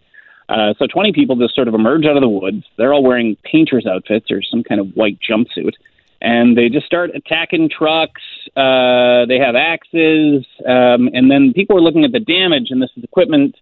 Uh, 0.49 0.73
so 0.79 0.87
20 0.87 1.11
people 1.11 1.35
just 1.35 1.53
sort 1.53 1.67
of 1.67 1.73
emerge 1.73 2.05
out 2.05 2.15
of 2.15 2.21
the 2.21 2.29
woods. 2.29 2.63
They're 2.77 2.93
all 2.93 3.03
wearing 3.03 3.35
painters' 3.43 3.85
outfits 3.85 4.31
or 4.31 4.41
some 4.41 4.63
kind 4.63 4.79
of 4.79 4.93
white 4.93 5.19
jumpsuit. 5.19 5.73
And 6.19 6.57
they 6.57 6.69
just 6.69 6.87
start 6.87 7.11
attacking 7.13 7.69
trucks. 7.69 8.21
Uh, 8.55 9.25
they 9.27 9.37
have 9.37 9.55
axes. 9.55 10.45
Um, 10.65 11.09
and 11.13 11.29
then 11.29 11.53
people 11.53 11.77
are 11.77 11.81
looking 11.81 12.05
at 12.05 12.11
the 12.11 12.19
damage, 12.19 12.71
and 12.71 12.81
this 12.81 12.89
is 12.95 13.03
equipment 13.03 13.55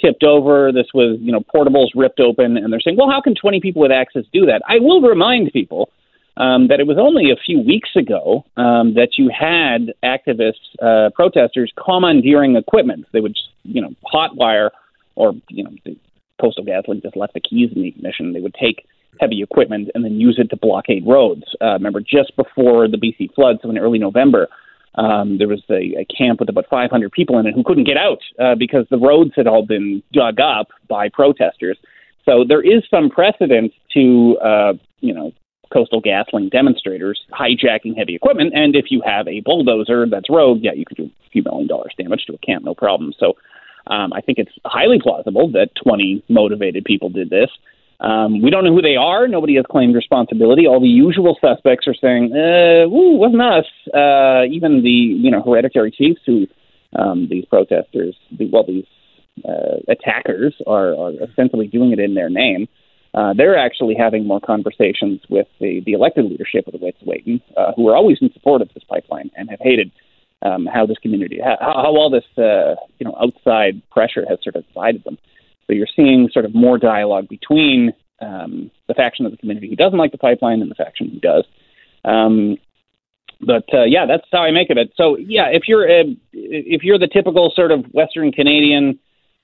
tipped 0.00 0.24
over. 0.24 0.72
This 0.72 0.88
was, 0.92 1.18
you 1.20 1.32
know, 1.32 1.40
portables 1.40 1.88
ripped 1.94 2.20
open. 2.20 2.58
And 2.58 2.72
they're 2.72 2.80
saying, 2.80 2.96
well, 2.98 3.10
how 3.10 3.22
can 3.22 3.34
20 3.34 3.60
people 3.60 3.80
with 3.80 3.92
axes 3.92 4.26
do 4.32 4.46
that? 4.46 4.60
I 4.68 4.80
will 4.80 5.00
remind 5.00 5.52
people 5.52 5.90
um, 6.36 6.68
that 6.68 6.80
it 6.80 6.86
was 6.86 6.96
only 6.98 7.30
a 7.30 7.36
few 7.36 7.60
weeks 7.60 7.90
ago 7.96 8.44
um, 8.56 8.94
that 8.94 9.18
you 9.18 9.30
had 9.30 9.92
activists, 10.02 10.72
uh, 10.80 11.10
protesters 11.10 11.72
commandeering 11.82 12.56
equipment. 12.56 13.06
They 13.12 13.20
would, 13.20 13.36
you 13.64 13.82
know, 13.82 13.94
hotwire 14.12 14.70
or, 15.14 15.34
you 15.48 15.64
know, 15.64 15.70
the 15.84 15.96
Coastal 16.40 16.64
GasLink 16.64 17.02
just 17.02 17.16
left 17.16 17.34
the 17.34 17.40
keys 17.40 17.70
in 17.74 17.82
the 17.82 17.88
ignition. 17.88 18.32
They 18.32 18.40
would 18.40 18.54
take 18.54 18.86
heavy 19.20 19.42
equipment 19.42 19.90
and 19.94 20.04
then 20.04 20.14
use 20.14 20.38
it 20.38 20.48
to 20.50 20.56
blockade 20.56 21.06
roads. 21.06 21.44
Uh, 21.60 21.74
remember, 21.74 22.00
just 22.00 22.34
before 22.36 22.88
the 22.88 22.96
BC 22.96 23.34
floods, 23.34 23.60
so 23.62 23.70
in 23.70 23.78
early 23.78 23.98
November, 23.98 24.48
um, 24.94 25.38
there 25.38 25.48
was 25.48 25.62
a, 25.70 26.00
a 26.00 26.04
camp 26.06 26.40
with 26.40 26.48
about 26.48 26.66
500 26.68 27.12
people 27.12 27.38
in 27.38 27.46
it 27.46 27.54
who 27.54 27.62
couldn't 27.62 27.84
get 27.84 27.96
out 27.96 28.18
uh, 28.38 28.54
because 28.54 28.86
the 28.90 28.98
roads 28.98 29.32
had 29.36 29.46
all 29.46 29.64
been 29.64 30.02
dug 30.12 30.40
up 30.40 30.68
by 30.88 31.08
protesters. 31.08 31.78
So 32.24 32.44
there 32.46 32.62
is 32.62 32.82
some 32.90 33.10
precedent 33.10 33.72
to, 33.94 34.38
uh, 34.38 34.72
you 35.00 35.14
know, 35.14 35.32
Coastal 35.72 36.02
GasLink 36.02 36.50
demonstrators 36.50 37.20
hijacking 37.32 37.96
heavy 37.96 38.14
equipment. 38.14 38.52
And 38.54 38.76
if 38.76 38.86
you 38.90 39.02
have 39.04 39.26
a 39.28 39.40
bulldozer 39.40 40.06
that's 40.10 40.28
rogue, 40.30 40.58
yeah, 40.60 40.72
you 40.74 40.84
could 40.84 40.96
do 40.96 41.04
a 41.04 41.30
few 41.30 41.42
million 41.42 41.66
dollars 41.66 41.92
damage 41.96 42.24
to 42.26 42.34
a 42.34 42.38
camp, 42.38 42.64
no 42.64 42.74
problem. 42.74 43.12
So 43.18 43.34
um, 43.86 44.12
I 44.12 44.20
think 44.20 44.38
it's 44.38 44.52
highly 44.64 44.98
plausible 45.00 45.50
that 45.52 45.70
20 45.82 46.24
motivated 46.28 46.84
people 46.84 47.08
did 47.08 47.30
this. 47.30 47.50
Um, 48.00 48.42
we 48.42 48.50
don't 48.50 48.64
know 48.64 48.74
who 48.74 48.82
they 48.82 48.96
are. 48.96 49.28
Nobody 49.28 49.54
has 49.56 49.64
claimed 49.70 49.94
responsibility. 49.94 50.66
All 50.66 50.80
the 50.80 50.88
usual 50.88 51.38
suspects 51.40 51.86
are 51.86 51.94
saying, 51.94 52.32
uh, 52.32 52.88
"Ooh, 52.88 53.16
wasn't 53.16 53.42
us." 53.42 53.64
Uh, 53.94 54.42
even 54.50 54.82
the 54.82 54.90
you 54.90 55.30
know 55.30 55.40
hereditary 55.40 55.92
chiefs 55.92 56.20
who 56.26 56.48
um, 56.96 57.28
these 57.30 57.44
protesters, 57.44 58.16
well, 58.50 58.64
these 58.66 58.86
uh, 59.48 59.78
attackers 59.88 60.54
are, 60.66 60.94
are 60.94 61.12
ostensibly 61.22 61.68
doing 61.68 61.92
it 61.92 62.00
in 62.00 62.14
their 62.14 62.28
name 62.28 62.68
uh, 63.14 63.34
they're 63.34 63.58
actually 63.58 63.94
having 63.94 64.26
more 64.26 64.40
conversations 64.40 65.20
with 65.28 65.46
the, 65.60 65.80
the 65.84 65.92
elected 65.92 66.24
leadership 66.24 66.66
of 66.66 66.72
the 66.72 66.78
Wet'suwet'en, 66.78 67.42
uh, 67.56 67.72
who 67.76 67.88
are 67.88 67.96
always 67.96 68.18
in 68.20 68.32
support 68.32 68.62
of 68.62 68.68
this 68.72 68.84
pipeline 68.84 69.30
and 69.36 69.50
have 69.50 69.60
hated 69.60 69.90
um, 70.42 70.66
how 70.66 70.86
this 70.86 70.98
community, 70.98 71.38
how, 71.42 71.56
how 71.60 71.96
all 71.96 72.10
this, 72.10 72.24
uh, 72.38 72.74
you 72.98 73.04
know, 73.04 73.14
outside 73.20 73.82
pressure 73.90 74.24
has 74.28 74.38
sort 74.42 74.56
of 74.56 74.66
divided 74.66 75.04
them. 75.04 75.18
So 75.66 75.74
you're 75.74 75.86
seeing 75.94 76.28
sort 76.32 76.44
of 76.44 76.54
more 76.54 76.78
dialogue 76.78 77.28
between 77.28 77.92
um, 78.20 78.70
the 78.88 78.94
faction 78.94 79.26
of 79.26 79.32
the 79.32 79.38
community 79.38 79.68
who 79.68 79.76
doesn't 79.76 79.98
like 79.98 80.12
the 80.12 80.18
pipeline 80.18 80.62
and 80.62 80.70
the 80.70 80.74
faction 80.74 81.10
who 81.10 81.20
does. 81.20 81.44
Um, 82.04 82.56
but 83.40 83.64
uh, 83.74 83.84
yeah, 83.84 84.06
that's 84.06 84.26
how 84.32 84.42
I 84.42 84.52
make 84.52 84.70
of 84.70 84.78
it. 84.78 84.92
So 84.96 85.16
yeah, 85.18 85.46
if 85.52 85.64
you're 85.66 85.84
uh, 85.84 86.04
if 86.32 86.82
you're 86.84 86.98
the 86.98 87.08
typical 87.08 87.52
sort 87.54 87.72
of 87.72 87.84
Western 87.92 88.30
Canadian 88.32 88.98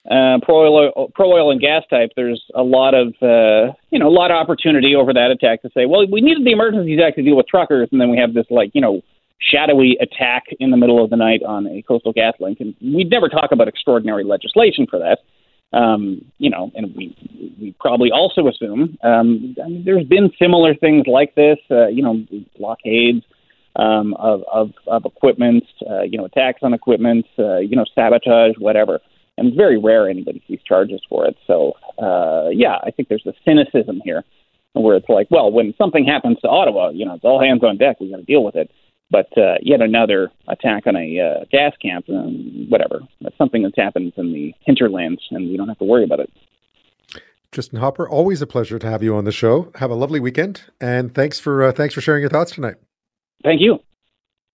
uh, 0.07 0.39
pro 0.45 0.65
oil 0.65 1.51
and 1.51 1.61
gas 1.61 1.83
type, 1.91 2.11
there's 2.17 2.43
a 2.55 2.63
lot 2.63 2.95
of 2.95 3.09
uh, 3.21 3.73
you 3.91 3.99
know 3.99 4.09
a 4.09 4.15
lot 4.15 4.31
of 4.31 4.37
opportunity 4.37 4.95
over 4.95 5.13
that 5.13 5.31
attack 5.31 5.63
to 5.63 5.71
say, 5.75 5.87
well, 5.87 6.07
we 6.11 6.21
needed 6.21 6.45
the 6.47 6.53
Emergencies 6.53 7.01
Act 7.05 7.17
to 7.17 7.23
deal 7.23 7.37
with 7.37 7.47
truckers, 7.47 7.89
and 7.93 8.01
then 8.01 8.11
we 8.11 8.17
have 8.17 8.33
this 8.33 8.47
like 8.51 8.71
you 8.75 8.81
know 8.81 9.03
shadowy 9.41 9.97
attack 10.01 10.45
in 10.59 10.71
the 10.71 10.77
middle 10.77 11.03
of 11.03 11.11
the 11.11 11.17
night 11.17 11.43
on 11.47 11.67
a 11.67 11.83
Coastal 11.83 12.15
GasLink, 12.15 12.61
and 12.61 12.75
we'd 12.81 13.11
never 13.11 13.29
talk 13.29 13.53
about 13.53 13.69
extraordinary 13.69 14.25
legislation 14.25 14.87
for 14.89 14.99
that. 14.99 15.19
Um, 15.77 16.25
you 16.39 16.49
know, 16.49 16.71
and 16.75 16.95
we 16.97 17.15
we 17.61 17.75
probably 17.79 18.11
also 18.11 18.49
assume 18.49 18.97
um, 19.03 19.57
I 19.63 19.69
mean, 19.69 19.83
there's 19.85 20.07
been 20.07 20.31
similar 20.39 20.75
things 20.75 21.07
like 21.07 21.35
this. 21.35 21.59
Uh, 21.71 21.89
you 21.89 22.03
know, 22.03 22.25
blockades 22.57 23.27
um, 23.77 24.15
of, 24.15 24.43
of 24.51 24.71
of 24.87 25.05
equipment, 25.05 25.65
uh, 25.91 26.03
you 26.03 26.17
know, 26.17 26.25
attacks 26.25 26.61
on 26.63 26.73
equipment, 26.73 27.27
uh, 27.39 27.59
you 27.59 27.77
know, 27.77 27.85
sabotage, 27.95 28.55
whatever 28.59 29.01
and 29.39 29.55
very 29.55 29.79
rare 29.79 30.09
anybody 30.09 30.43
sees 30.47 30.61
charges 30.67 31.01
for 31.09 31.27
it. 31.27 31.37
So, 31.47 31.73
uh, 31.99 32.49
yeah, 32.51 32.79
I 32.83 32.91
think 32.91 33.09
there's 33.09 33.27
a 33.27 33.33
cynicism 33.45 34.01
here 34.05 34.25
where 34.73 34.97
it's 34.97 35.09
like, 35.09 35.29
well, 35.31 35.51
when 35.51 35.75
something 35.79 36.05
happens 36.05 36.39
to 36.41 36.49
Ottawa, 36.49 36.91
you 36.91 37.05
know, 37.05 37.15
it's 37.15 37.25
all 37.25 37.41
hands 37.41 37.63
on 37.65 37.79
deck. 37.79 38.01
We 38.01 38.11
got 38.11 38.19
to 38.19 38.25
deal 38.25 38.45
with 38.45 38.57
it. 38.57 38.71
But 39.11 39.37
uh, 39.39 39.55
yet 39.63 39.81
another 39.81 40.31
attack 40.49 40.87
on 40.87 40.95
a 40.95 41.19
uh, 41.19 41.45
gas 41.51 41.73
camp, 41.81 42.05
um, 42.11 42.67
whatever. 42.69 43.01
That's 43.23 43.37
something 43.39 43.63
that 43.63 43.73
happens 43.75 44.13
in 44.19 44.33
the 44.33 44.53
hinterlands, 44.67 45.23
and 45.31 45.49
we 45.49 45.57
don't 45.57 45.69
have 45.69 45.79
to 45.79 45.85
worry 45.85 46.05
about 46.05 46.21
it. 46.21 46.31
Tristin 47.51 47.79
Hopper, 47.79 48.07
always 48.07 48.43
a 48.43 48.47
pleasure 48.47 48.79
to 48.79 48.87
have 48.87 49.03
you 49.03 49.17
on 49.17 49.25
the 49.25 49.33
show. 49.33 49.73
Have 49.77 49.91
a 49.91 49.95
lovely 49.95 50.21
weekend, 50.21 50.61
and 50.79 51.15
thanks 51.15 51.41
for 51.41 51.63
uh, 51.63 51.73
thanks 51.73 51.95
for 51.95 52.03
sharing 52.03 52.21
your 52.21 52.29
thoughts 52.29 52.53
tonight. 52.53 52.75
Thank 53.43 53.63
you. 53.63 53.79